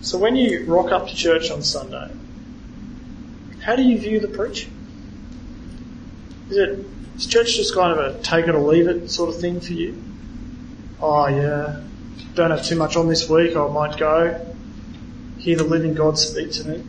So 0.00 0.18
when 0.18 0.34
you 0.34 0.64
rock 0.64 0.90
up 0.90 1.06
to 1.06 1.14
church 1.14 1.48
on 1.52 1.62
Sunday, 1.62 2.10
how 3.62 3.76
do 3.76 3.82
you 3.82 4.00
view 4.00 4.18
the 4.18 4.26
preaching? 4.26 4.72
Is 6.50 6.56
it 6.56 6.84
is 7.16 7.26
church 7.26 7.54
just 7.54 7.72
kind 7.72 7.96
of 7.96 7.98
a 7.98 8.20
take 8.24 8.48
it 8.48 8.54
or 8.56 8.58
leave 8.60 8.88
it 8.88 9.08
sort 9.12 9.32
of 9.32 9.40
thing 9.40 9.60
for 9.60 9.74
you? 9.74 10.02
Oh 11.00 11.28
yeah, 11.28 11.80
don't 12.34 12.50
have 12.50 12.64
too 12.64 12.74
much 12.74 12.96
on 12.96 13.06
this 13.06 13.28
week, 13.30 13.54
I 13.54 13.68
might 13.68 13.96
go. 13.96 14.44
Hear 15.38 15.56
the 15.56 15.62
living 15.62 15.94
God 15.94 16.18
speak 16.18 16.50
to 16.54 16.68
me. 16.68 16.84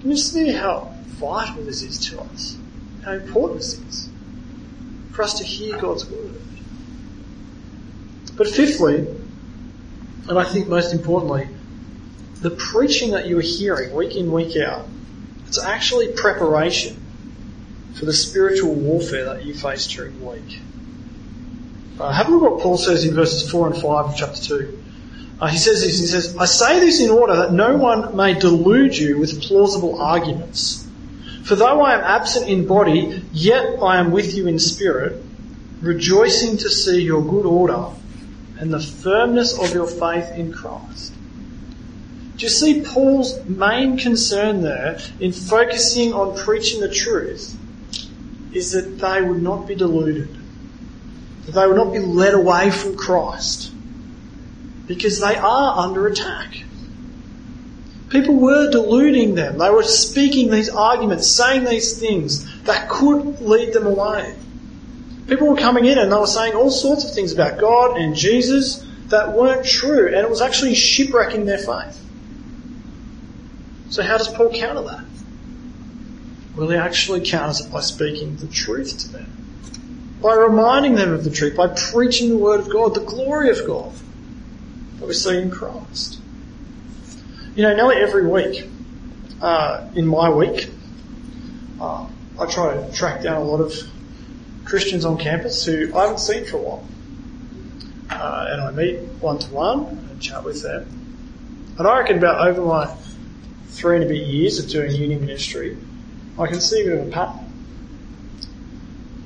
Can 0.00 0.10
you 0.10 0.16
see 0.16 0.50
how 0.52 0.94
vital 1.06 1.62
this 1.64 1.82
is 1.82 1.98
to 2.06 2.20
us? 2.20 2.56
How 3.04 3.12
important 3.12 3.60
this 3.60 3.78
is 3.78 4.08
for 5.12 5.22
us 5.22 5.38
to 5.38 5.44
hear 5.44 5.76
God's 5.78 6.06
word. 6.06 6.40
But 8.36 8.48
fifthly, 8.48 9.06
and 10.28 10.38
I 10.38 10.44
think 10.44 10.68
most 10.68 10.94
importantly, 10.94 11.48
the 12.40 12.50
preaching 12.50 13.10
that 13.10 13.26
you 13.26 13.38
are 13.38 13.42
hearing 13.42 13.94
week 13.94 14.16
in, 14.16 14.32
week 14.32 14.56
out, 14.56 14.86
it's 15.46 15.62
actually 15.62 16.12
preparation 16.12 16.96
for 17.94 18.06
the 18.06 18.12
spiritual 18.14 18.72
warfare 18.72 19.26
that 19.26 19.44
you 19.44 19.52
face 19.52 19.86
during 19.86 20.18
the 20.18 20.24
week. 20.24 20.60
Uh, 21.98 22.10
have 22.10 22.28
a 22.28 22.30
look 22.30 22.44
at 22.44 22.52
what 22.52 22.62
Paul 22.62 22.78
says 22.78 23.04
in 23.04 23.14
verses 23.14 23.50
4 23.50 23.72
and 23.72 23.76
5 23.76 23.84
of 23.84 24.16
chapter 24.16 24.42
2. 24.42 24.82
Uh, 25.40 25.46
he 25.46 25.56
says 25.56 25.80
this, 25.82 25.98
he 25.98 26.06
says, 26.06 26.36
I 26.36 26.44
say 26.44 26.80
this 26.80 27.00
in 27.00 27.10
order 27.10 27.34
that 27.36 27.52
no 27.52 27.76
one 27.76 28.14
may 28.14 28.34
delude 28.34 28.96
you 28.96 29.18
with 29.18 29.40
plausible 29.40 30.00
arguments. 30.00 30.86
For 31.44 31.54
though 31.54 31.80
I 31.80 31.94
am 31.94 32.00
absent 32.00 32.48
in 32.48 32.66
body, 32.66 33.24
yet 33.32 33.82
I 33.82 33.98
am 33.98 34.10
with 34.10 34.34
you 34.34 34.46
in 34.46 34.58
spirit, 34.58 35.22
rejoicing 35.80 36.58
to 36.58 36.68
see 36.68 37.00
your 37.00 37.22
good 37.22 37.46
order 37.46 37.86
and 38.58 38.72
the 38.72 38.80
firmness 38.80 39.58
of 39.58 39.72
your 39.72 39.86
faith 39.86 40.30
in 40.32 40.52
Christ. 40.52 41.14
Do 42.36 42.44
you 42.44 42.50
see 42.50 42.82
Paul's 42.82 43.42
main 43.46 43.96
concern 43.96 44.60
there 44.60 45.00
in 45.20 45.32
focusing 45.32 46.12
on 46.12 46.36
preaching 46.36 46.80
the 46.80 46.92
truth 46.92 47.56
is 48.52 48.72
that 48.72 48.98
they 48.98 49.22
would 49.22 49.42
not 49.42 49.66
be 49.66 49.74
deluded 49.74 50.36
that 51.46 51.52
they 51.52 51.66
would 51.66 51.76
not 51.76 51.92
be 51.92 51.98
led 51.98 52.34
away 52.34 52.70
from 52.70 52.96
Christ 52.96 53.72
because 54.90 55.20
they 55.20 55.36
are 55.36 55.78
under 55.78 56.08
attack. 56.08 56.64
People 58.08 58.34
were 58.34 58.72
deluding 58.72 59.36
them. 59.36 59.56
They 59.56 59.70
were 59.70 59.84
speaking 59.84 60.50
these 60.50 60.68
arguments, 60.68 61.28
saying 61.28 61.62
these 61.62 62.00
things 62.00 62.64
that 62.64 62.88
could 62.88 63.40
lead 63.40 63.72
them 63.72 63.86
away. 63.86 64.34
People 65.28 65.46
were 65.46 65.56
coming 65.56 65.84
in 65.84 65.96
and 65.96 66.10
they 66.10 66.16
were 66.16 66.26
saying 66.26 66.54
all 66.54 66.72
sorts 66.72 67.04
of 67.04 67.14
things 67.14 67.32
about 67.32 67.60
God 67.60 67.98
and 67.98 68.16
Jesus 68.16 68.84
that 69.10 69.32
weren't 69.32 69.64
true, 69.64 70.08
and 70.08 70.16
it 70.16 70.28
was 70.28 70.40
actually 70.40 70.74
shipwrecking 70.74 71.44
their 71.44 71.58
faith. 71.58 72.04
So, 73.90 74.02
how 74.02 74.18
does 74.18 74.26
Paul 74.26 74.50
counter 74.50 74.82
that? 74.82 75.04
Well, 76.56 76.68
he 76.68 76.76
actually 76.76 77.20
counters 77.20 77.60
it 77.60 77.70
by 77.70 77.80
speaking 77.80 78.38
the 78.38 78.48
truth 78.48 78.98
to 78.98 79.08
them 79.12 79.36
by 80.20 80.34
reminding 80.34 80.96
them 80.96 81.14
of 81.14 81.24
the 81.24 81.30
truth, 81.30 81.56
by 81.56 81.68
preaching 81.68 82.28
the 82.28 82.36
word 82.36 82.60
of 82.60 82.70
God, 82.70 82.94
the 82.94 83.00
glory 83.00 83.48
of 83.48 83.66
God 83.66 83.94
that 85.00 85.06
we 85.06 85.14
see 85.14 85.38
in 85.38 85.50
Christ. 85.50 86.20
You 87.54 87.62
know, 87.62 87.74
nearly 87.74 87.96
every 87.96 88.26
week, 88.26 88.68
uh, 89.40 89.88
in 89.94 90.06
my 90.06 90.30
week, 90.30 90.70
uh, 91.80 92.06
I 92.38 92.46
try 92.46 92.74
to 92.74 92.92
track 92.92 93.22
down 93.22 93.38
a 93.38 93.44
lot 93.44 93.60
of 93.60 93.74
Christians 94.64 95.04
on 95.04 95.18
campus 95.18 95.64
who 95.64 95.92
I 95.96 96.02
haven't 96.02 96.20
seen 96.20 96.44
for 96.44 96.58
a 96.58 96.60
while. 96.60 96.88
Uh, 98.10 98.46
and 98.50 98.60
I 98.60 98.70
meet 98.70 99.00
one 99.20 99.38
to 99.38 99.50
one 99.52 99.86
and 99.86 100.20
chat 100.20 100.44
with 100.44 100.62
them. 100.62 100.86
And 101.78 101.88
I 101.88 101.98
reckon 101.98 102.18
about 102.18 102.46
over 102.46 102.62
my 102.62 102.94
three 103.68 103.96
and 103.96 104.04
a 104.04 104.08
bit 104.08 104.26
years 104.26 104.58
of 104.58 104.68
doing 104.68 104.90
uni 104.90 105.16
ministry, 105.16 105.76
I 106.38 106.46
can 106.46 106.60
see 106.60 106.82
a 106.82 106.84
bit 106.84 106.98
of 106.98 107.08
a 107.08 107.10
pattern. 107.10 107.46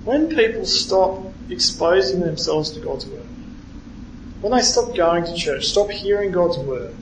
When 0.05 0.29
people 0.29 0.65
stop 0.67 1.33
exposing 1.51 2.21
themselves 2.21 2.71
to 2.73 2.81
God's 2.81 3.07
Word, 3.07 3.27
when 4.45 4.53
they 4.53 4.61
stop 4.61 4.95
going 4.95 5.25
to 5.25 5.35
church, 5.35 5.65
stop 5.65 5.89
hearing 5.89 6.31
God's 6.31 6.59
Word, 6.59 6.95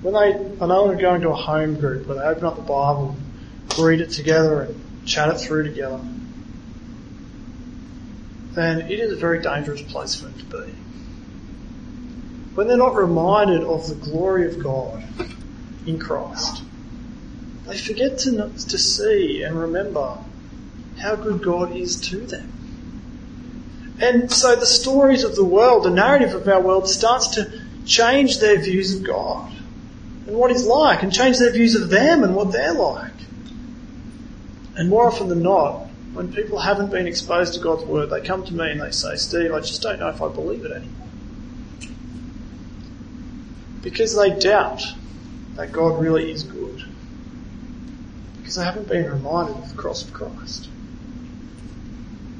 when 0.00 0.14
they 0.14 0.32
are 0.58 0.66
no 0.66 0.84
longer 0.84 0.96
going 0.96 1.20
to 1.20 1.28
a 1.28 1.34
home 1.34 1.78
group 1.78 2.06
where 2.06 2.16
they 2.16 2.24
open 2.24 2.44
up 2.44 2.56
the 2.56 2.62
Bible, 2.62 3.14
read 3.78 4.00
it 4.00 4.08
together 4.08 4.62
and 4.62 5.06
chat 5.06 5.28
it 5.28 5.36
through 5.36 5.64
together, 5.64 6.00
then 8.52 8.90
it 8.90 8.98
is 8.98 9.12
a 9.12 9.16
very 9.16 9.42
dangerous 9.42 9.82
place 9.82 10.14
for 10.14 10.28
them 10.28 10.38
to 10.38 10.44
be. 10.46 10.72
When 12.54 12.68
they're 12.68 12.78
not 12.78 12.94
reminded 12.94 13.62
of 13.62 13.86
the 13.86 13.94
glory 13.94 14.46
of 14.46 14.58
God 14.58 15.04
in 15.84 15.98
Christ, 15.98 16.62
they 17.66 17.76
forget 17.76 18.16
to, 18.20 18.30
to 18.30 18.78
see 18.78 19.42
and 19.42 19.60
remember 19.60 20.16
how 21.00 21.16
good 21.16 21.42
God 21.42 21.76
is 21.76 22.00
to 22.08 22.20
them. 22.20 22.50
And 24.00 24.30
so 24.30 24.56
the 24.56 24.66
stories 24.66 25.24
of 25.24 25.36
the 25.36 25.44
world, 25.44 25.84
the 25.84 25.90
narrative 25.90 26.34
of 26.34 26.46
our 26.48 26.60
world 26.60 26.88
starts 26.88 27.28
to 27.36 27.62
change 27.86 28.40
their 28.40 28.58
views 28.58 28.96
of 28.96 29.04
God. 29.04 29.52
and 30.26 30.36
what 30.36 30.50
he's 30.50 30.66
like 30.66 31.02
and 31.02 31.12
change 31.12 31.38
their 31.38 31.52
views 31.52 31.74
of 31.76 31.88
them 31.88 32.24
and 32.24 32.34
what 32.34 32.50
they're 32.52 32.74
like. 32.74 33.12
And 34.76 34.90
more 34.90 35.06
often 35.06 35.28
than 35.28 35.42
not, 35.42 35.86
when 36.12 36.32
people 36.32 36.58
haven't 36.58 36.90
been 36.90 37.06
exposed 37.06 37.54
to 37.54 37.60
God's 37.60 37.84
word, 37.84 38.10
they 38.10 38.20
come 38.20 38.44
to 38.44 38.54
me 38.54 38.70
and 38.72 38.80
they 38.80 38.90
say, 38.90 39.16
Steve, 39.16 39.52
I 39.52 39.60
just 39.60 39.82
don't 39.82 40.00
know 40.00 40.08
if 40.08 40.20
I 40.20 40.28
believe 40.28 40.64
it 40.64 40.72
anymore. 40.72 41.08
Because 43.82 44.16
they 44.16 44.30
doubt 44.30 44.82
that 45.54 45.72
God 45.72 46.00
really 46.00 46.30
is 46.30 46.42
good. 46.42 46.84
Because 48.38 48.56
they 48.56 48.64
haven't 48.64 48.88
been 48.88 49.10
reminded 49.10 49.56
of 49.56 49.68
the 49.70 49.76
cross 49.76 50.02
of 50.04 50.12
Christ, 50.12 50.68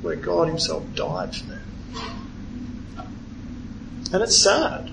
where 0.03 0.17
God 0.17 0.49
Himself 0.49 0.85
died 0.95 1.35
for 1.35 1.47
them. 1.47 1.63
And 4.13 4.23
it's 4.23 4.37
sad. 4.37 4.91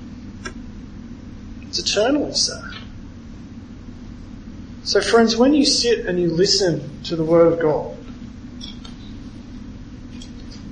It's 1.64 1.80
eternally 1.80 2.34
sad. 2.34 2.76
So, 4.84 5.01
friends, 5.01 5.38
when 5.38 5.54
you 5.54 5.66
sit 5.66 6.06
and 6.06 6.20
you 6.20 6.30
listen 6.30 7.04
to 7.04 7.16
the 7.16 7.24
Word 7.24 7.54
of 7.54 7.60
God, 7.60 7.97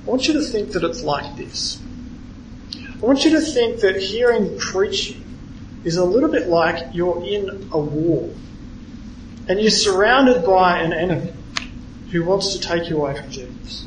I 0.04 0.10
want 0.10 0.28
you 0.28 0.34
to 0.34 0.42
think 0.42 0.72
that 0.72 0.84
it's 0.84 1.02
like 1.02 1.36
this. 1.36 1.80
I 2.76 3.06
want 3.06 3.24
you 3.24 3.30
to 3.32 3.40
think 3.40 3.80
that 3.80 3.96
hearing 3.96 4.58
preaching 4.58 5.24
is 5.84 5.96
a 5.96 6.04
little 6.04 6.28
bit 6.28 6.48
like 6.48 6.94
you're 6.94 7.24
in 7.24 7.68
a 7.72 7.78
war 7.78 8.30
and 9.48 9.60
you're 9.60 9.70
surrounded 9.70 10.44
by 10.44 10.78
an 10.78 10.92
enemy 10.92 11.32
who 12.10 12.24
wants 12.24 12.52
to 12.52 12.60
take 12.60 12.88
you 12.88 12.98
away 12.98 13.20
from 13.20 13.30
Jesus. 13.30 13.86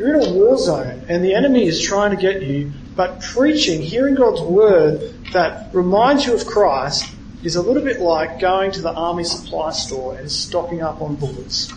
You're 0.00 0.18
in 0.18 0.28
a 0.28 0.32
war 0.32 0.56
zone 0.56 1.04
and 1.10 1.22
the 1.22 1.34
enemy 1.34 1.66
is 1.66 1.82
trying 1.82 2.16
to 2.16 2.16
get 2.16 2.40
you, 2.40 2.72
but 2.96 3.20
preaching, 3.20 3.82
hearing 3.82 4.14
God's 4.14 4.40
word 4.40 5.26
that 5.34 5.74
reminds 5.74 6.24
you 6.24 6.32
of 6.32 6.46
Christ 6.46 7.12
is 7.44 7.56
a 7.56 7.60
little 7.60 7.82
bit 7.82 8.00
like 8.00 8.40
going 8.40 8.72
to 8.72 8.80
the 8.80 8.94
army 8.94 9.24
supply 9.24 9.72
store 9.72 10.16
and 10.16 10.32
stocking 10.32 10.80
up 10.80 11.02
on 11.02 11.16
bullets. 11.16 11.70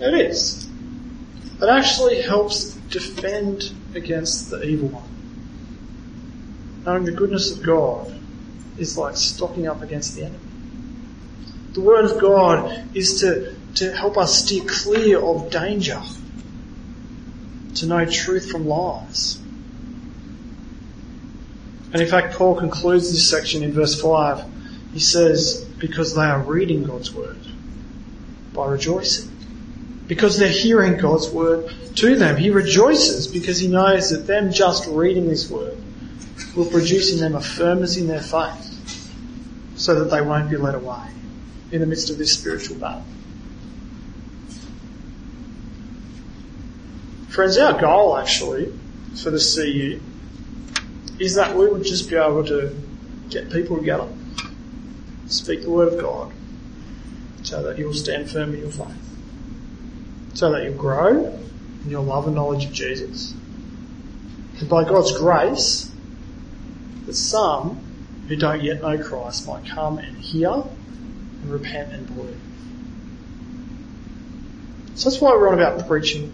It 0.00 0.14
is. 0.14 0.66
It 1.60 1.68
actually 1.68 2.22
helps 2.22 2.72
defend 2.88 3.74
against 3.94 4.48
the 4.48 4.62
evil 4.62 4.88
one. 4.88 5.10
Knowing 6.86 7.04
the 7.04 7.12
goodness 7.12 7.54
of 7.54 7.62
God 7.62 8.18
is 8.78 8.96
like 8.96 9.18
stocking 9.18 9.68
up 9.68 9.82
against 9.82 10.14
the 10.14 10.22
enemy. 10.22 10.38
The 11.72 11.82
Word 11.82 12.06
of 12.06 12.18
God 12.18 12.96
is 12.96 13.20
to, 13.20 13.54
to 13.74 13.94
help 13.94 14.16
us 14.16 14.42
steer 14.42 14.64
clear 14.66 15.20
of 15.20 15.50
danger, 15.50 16.00
to 17.76 17.86
know 17.86 18.04
truth 18.04 18.50
from 18.50 18.66
lies. 18.66 19.38
And 21.92 22.00
in 22.00 22.06
fact, 22.06 22.34
Paul 22.34 22.56
concludes 22.56 23.10
this 23.10 23.28
section 23.28 23.62
in 23.62 23.72
verse 23.72 24.00
5. 24.00 24.44
He 24.92 25.00
says, 25.00 25.64
because 25.78 26.14
they 26.14 26.22
are 26.22 26.40
reading 26.40 26.84
God's 26.84 27.12
Word 27.12 27.38
by 28.52 28.66
rejoicing. 28.66 29.28
Because 30.06 30.38
they're 30.38 30.48
hearing 30.48 30.98
God's 30.98 31.28
Word 31.28 31.72
to 31.96 32.16
them. 32.16 32.36
He 32.36 32.50
rejoices 32.50 33.26
because 33.26 33.58
he 33.58 33.68
knows 33.68 34.10
that 34.10 34.26
them 34.26 34.52
just 34.52 34.86
reading 34.88 35.28
this 35.28 35.50
Word 35.50 35.76
will 36.56 36.66
produce 36.66 37.12
in 37.12 37.20
them 37.20 37.34
a 37.34 37.40
firmness 37.40 37.96
in 37.96 38.06
their 38.06 38.20
faith 38.20 38.66
so 39.76 39.98
that 39.98 40.10
they 40.10 40.20
won't 40.20 40.50
be 40.50 40.56
led 40.56 40.74
away 40.74 41.06
in 41.72 41.80
the 41.80 41.86
midst 41.86 42.10
of 42.10 42.18
this 42.18 42.32
spiritual 42.32 42.76
battle. 42.76 43.04
Friends, 47.30 47.56
our 47.58 47.80
goal 47.80 48.18
actually 48.18 48.72
for 49.22 49.30
the 49.30 49.38
CU 49.38 50.00
is 51.20 51.36
that 51.36 51.56
we 51.56 51.68
would 51.68 51.84
just 51.84 52.10
be 52.10 52.16
able 52.16 52.44
to 52.44 52.76
get 53.28 53.50
people 53.50 53.76
together, 53.76 54.08
speak 55.28 55.62
the 55.62 55.70
word 55.70 55.92
of 55.92 56.00
God, 56.00 56.32
so 57.44 57.62
that 57.62 57.78
you'll 57.78 57.94
stand 57.94 58.28
firm 58.28 58.52
in 58.54 58.62
your 58.62 58.70
faith, 58.70 59.16
so 60.34 60.50
that 60.50 60.64
you'll 60.64 60.74
grow 60.74 61.38
in 61.84 61.90
your 61.90 62.02
love 62.02 62.26
and 62.26 62.34
knowledge 62.34 62.64
of 62.64 62.72
Jesus. 62.72 63.32
And 64.58 64.68
by 64.68 64.82
God's 64.82 65.16
grace, 65.16 65.92
that 67.06 67.14
some 67.14 67.78
who 68.26 68.34
don't 68.34 68.60
yet 68.60 68.82
know 68.82 69.00
Christ 69.00 69.46
might 69.46 69.66
come 69.66 69.98
and 69.98 70.16
hear 70.16 70.50
and 70.50 71.44
repent 71.44 71.92
and 71.92 72.06
believe. 72.08 72.40
So 74.96 75.08
that's 75.08 75.22
why 75.22 75.30
we're 75.30 75.48
on 75.48 75.60
about 75.60 75.86
preaching 75.86 76.32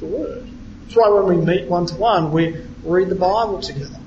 the 0.00 0.06
word. 0.06 0.46
That's 0.84 0.96
why 0.96 1.08
when 1.08 1.38
we 1.38 1.44
meet 1.44 1.68
one 1.68 1.86
to 1.86 1.94
one, 1.94 2.32
we 2.32 2.56
read 2.84 3.08
the 3.08 3.14
Bible 3.14 3.60
together. 3.60 3.98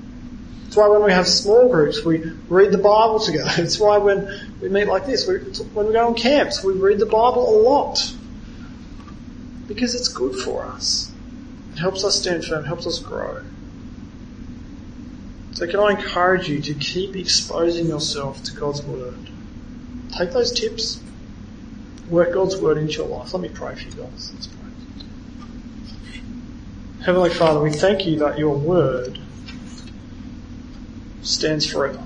It's 0.66 0.76
why 0.76 0.88
when 0.88 1.02
we 1.02 1.12
have 1.12 1.26
small 1.26 1.68
groups, 1.70 2.04
we 2.04 2.18
read 2.48 2.72
the 2.72 2.78
Bible 2.78 3.20
together. 3.20 3.50
It's 3.62 3.80
why 3.80 3.98
when 3.98 4.28
we 4.60 4.68
meet 4.68 4.86
like 4.86 5.06
this, 5.06 5.26
we, 5.26 5.38
when 5.72 5.86
we 5.86 5.92
go 5.92 6.08
on 6.08 6.14
camps, 6.14 6.62
we 6.62 6.74
read 6.74 6.98
the 6.98 7.06
Bible 7.06 7.48
a 7.48 7.56
lot. 7.62 8.12
Because 9.66 9.94
it's 9.94 10.08
good 10.08 10.34
for 10.36 10.64
us. 10.64 11.10
It 11.72 11.78
helps 11.78 12.04
us 12.04 12.20
stand 12.20 12.44
firm, 12.44 12.64
helps 12.64 12.86
us 12.86 12.98
grow. 12.98 13.42
So 15.52 15.66
can 15.66 15.80
I 15.80 15.90
encourage 15.90 16.48
you 16.48 16.60
to 16.60 16.74
keep 16.74 17.16
exposing 17.16 17.86
yourself 17.86 18.42
to 18.44 18.54
God's 18.54 18.82
Word? 18.82 19.18
Take 20.16 20.32
those 20.32 20.52
tips, 20.52 21.00
work 22.08 22.32
God's 22.32 22.56
Word 22.60 22.78
into 22.78 22.92
your 22.92 23.08
life. 23.08 23.34
Let 23.34 23.42
me 23.42 23.48
pray 23.48 23.74
for 23.74 23.82
you 23.82 23.90
guys. 23.90 24.32
Let's 24.34 24.46
pray. 24.46 24.67
Heavenly 27.04 27.30
Father, 27.30 27.60
we 27.60 27.70
thank 27.70 28.06
you 28.06 28.18
that 28.18 28.38
your 28.38 28.56
Word 28.56 29.18
stands 31.22 31.70
forever. 31.70 32.02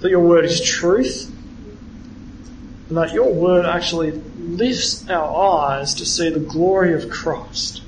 That 0.00 0.10
your 0.10 0.20
word 0.20 0.44
is 0.44 0.60
truth, 0.60 1.30
and 2.88 2.96
that 2.96 3.12
your 3.12 3.32
word 3.32 3.64
actually 3.64 4.12
lifts 4.12 5.08
our 5.08 5.70
eyes 5.70 5.94
to 5.94 6.06
see 6.06 6.28
the 6.28 6.40
glory 6.40 6.94
of 6.94 7.10
Christ. 7.10 7.82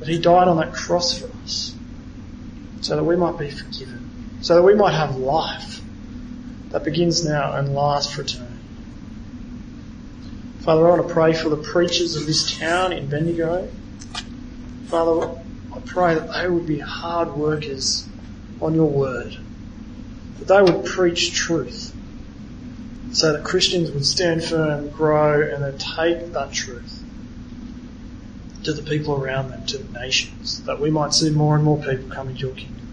That 0.00 0.08
he 0.08 0.18
died 0.18 0.48
on 0.48 0.56
that 0.58 0.72
cross 0.72 1.18
for 1.18 1.30
us, 1.42 1.74
so 2.80 2.96
that 2.96 3.04
we 3.04 3.16
might 3.16 3.38
be 3.38 3.50
forgiven, 3.50 4.38
so 4.40 4.54
that 4.54 4.62
we 4.62 4.74
might 4.74 4.94
have 4.94 5.16
life 5.16 5.80
that 6.70 6.84
begins 6.84 7.24
now 7.24 7.54
and 7.56 7.74
lasts 7.74 8.14
for 8.14 8.22
eternity. 8.22 8.45
Father, 10.66 10.84
I 10.84 10.96
want 10.96 11.06
to 11.06 11.14
pray 11.14 11.32
for 11.32 11.48
the 11.48 11.56
preachers 11.56 12.16
of 12.16 12.26
this 12.26 12.58
town 12.58 12.92
in 12.92 13.06
Bendigo. 13.06 13.68
Father, 14.88 15.38
I 15.72 15.78
pray 15.86 16.16
that 16.16 16.32
they 16.32 16.48
would 16.48 16.66
be 16.66 16.80
hard 16.80 17.36
workers 17.36 18.08
on 18.60 18.74
your 18.74 18.90
word, 18.90 19.38
that 20.40 20.48
they 20.48 20.60
would 20.60 20.84
preach 20.84 21.32
truth, 21.32 21.94
so 23.12 23.34
that 23.34 23.44
Christians 23.44 23.92
would 23.92 24.04
stand 24.04 24.42
firm, 24.42 24.88
grow, 24.88 25.40
and 25.40 25.62
then 25.62 25.78
take 25.78 26.32
that 26.32 26.50
truth 26.50 27.00
to 28.64 28.72
the 28.72 28.82
people 28.82 29.14
around 29.14 29.50
them, 29.50 29.64
to 29.66 29.78
the 29.78 30.00
nations, 30.00 30.64
that 30.64 30.80
we 30.80 30.90
might 30.90 31.14
see 31.14 31.30
more 31.30 31.54
and 31.54 31.62
more 31.62 31.78
people 31.78 32.10
come 32.10 32.28
into 32.28 32.40
your 32.40 32.56
kingdom. 32.56 32.88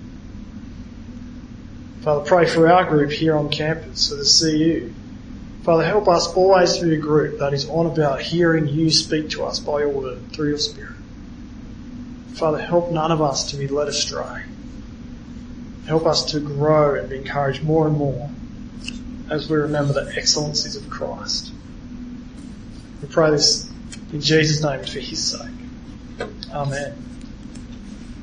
Father, 2.01 2.23
pray 2.23 2.45
for 2.45 2.71
our 2.71 2.85
group 2.85 3.09
here 3.09 3.35
on 3.35 3.49
campus, 3.49 4.09
for 4.09 4.15
the 4.15 4.23
CU. 4.23 4.93
Father, 5.63 5.85
help 5.85 6.09
us 6.09 6.27
always 6.33 6.77
to 6.77 6.85
be 6.85 6.95
a 6.95 6.97
group 6.97 7.39
that 7.39 7.53
is 7.53 7.69
on 7.69 7.85
about 7.85 8.21
hearing 8.21 8.67
you 8.67 8.91
speak 8.91 9.29
to 9.29 9.45
us 9.45 9.61
by 9.61 9.79
your 9.79 9.89
word, 9.89 10.33
through 10.33 10.49
your 10.49 10.57
spirit. 10.57 10.97
Father, 12.33 12.59
help 12.59 12.91
none 12.91 13.11
of 13.11 13.21
us 13.21 13.51
to 13.51 13.55
be 13.55 13.69
led 13.69 13.87
astray. 13.87 14.43
Help 15.87 16.05
us 16.05 16.31
to 16.31 16.41
grow 16.41 16.95
and 16.95 17.09
be 17.09 17.17
encouraged 17.17 17.63
more 17.63 17.87
and 17.87 17.97
more 17.97 18.29
as 19.29 19.49
we 19.49 19.55
remember 19.55 19.93
the 19.93 20.13
excellencies 20.17 20.75
of 20.75 20.89
Christ. 20.89 21.53
We 23.01 23.07
pray 23.07 23.31
this 23.31 23.71
in 24.11 24.19
Jesus' 24.19 24.61
name 24.61 24.83
for 24.83 24.99
His 24.99 25.31
sake. 25.31 26.27
Amen. 26.51 27.12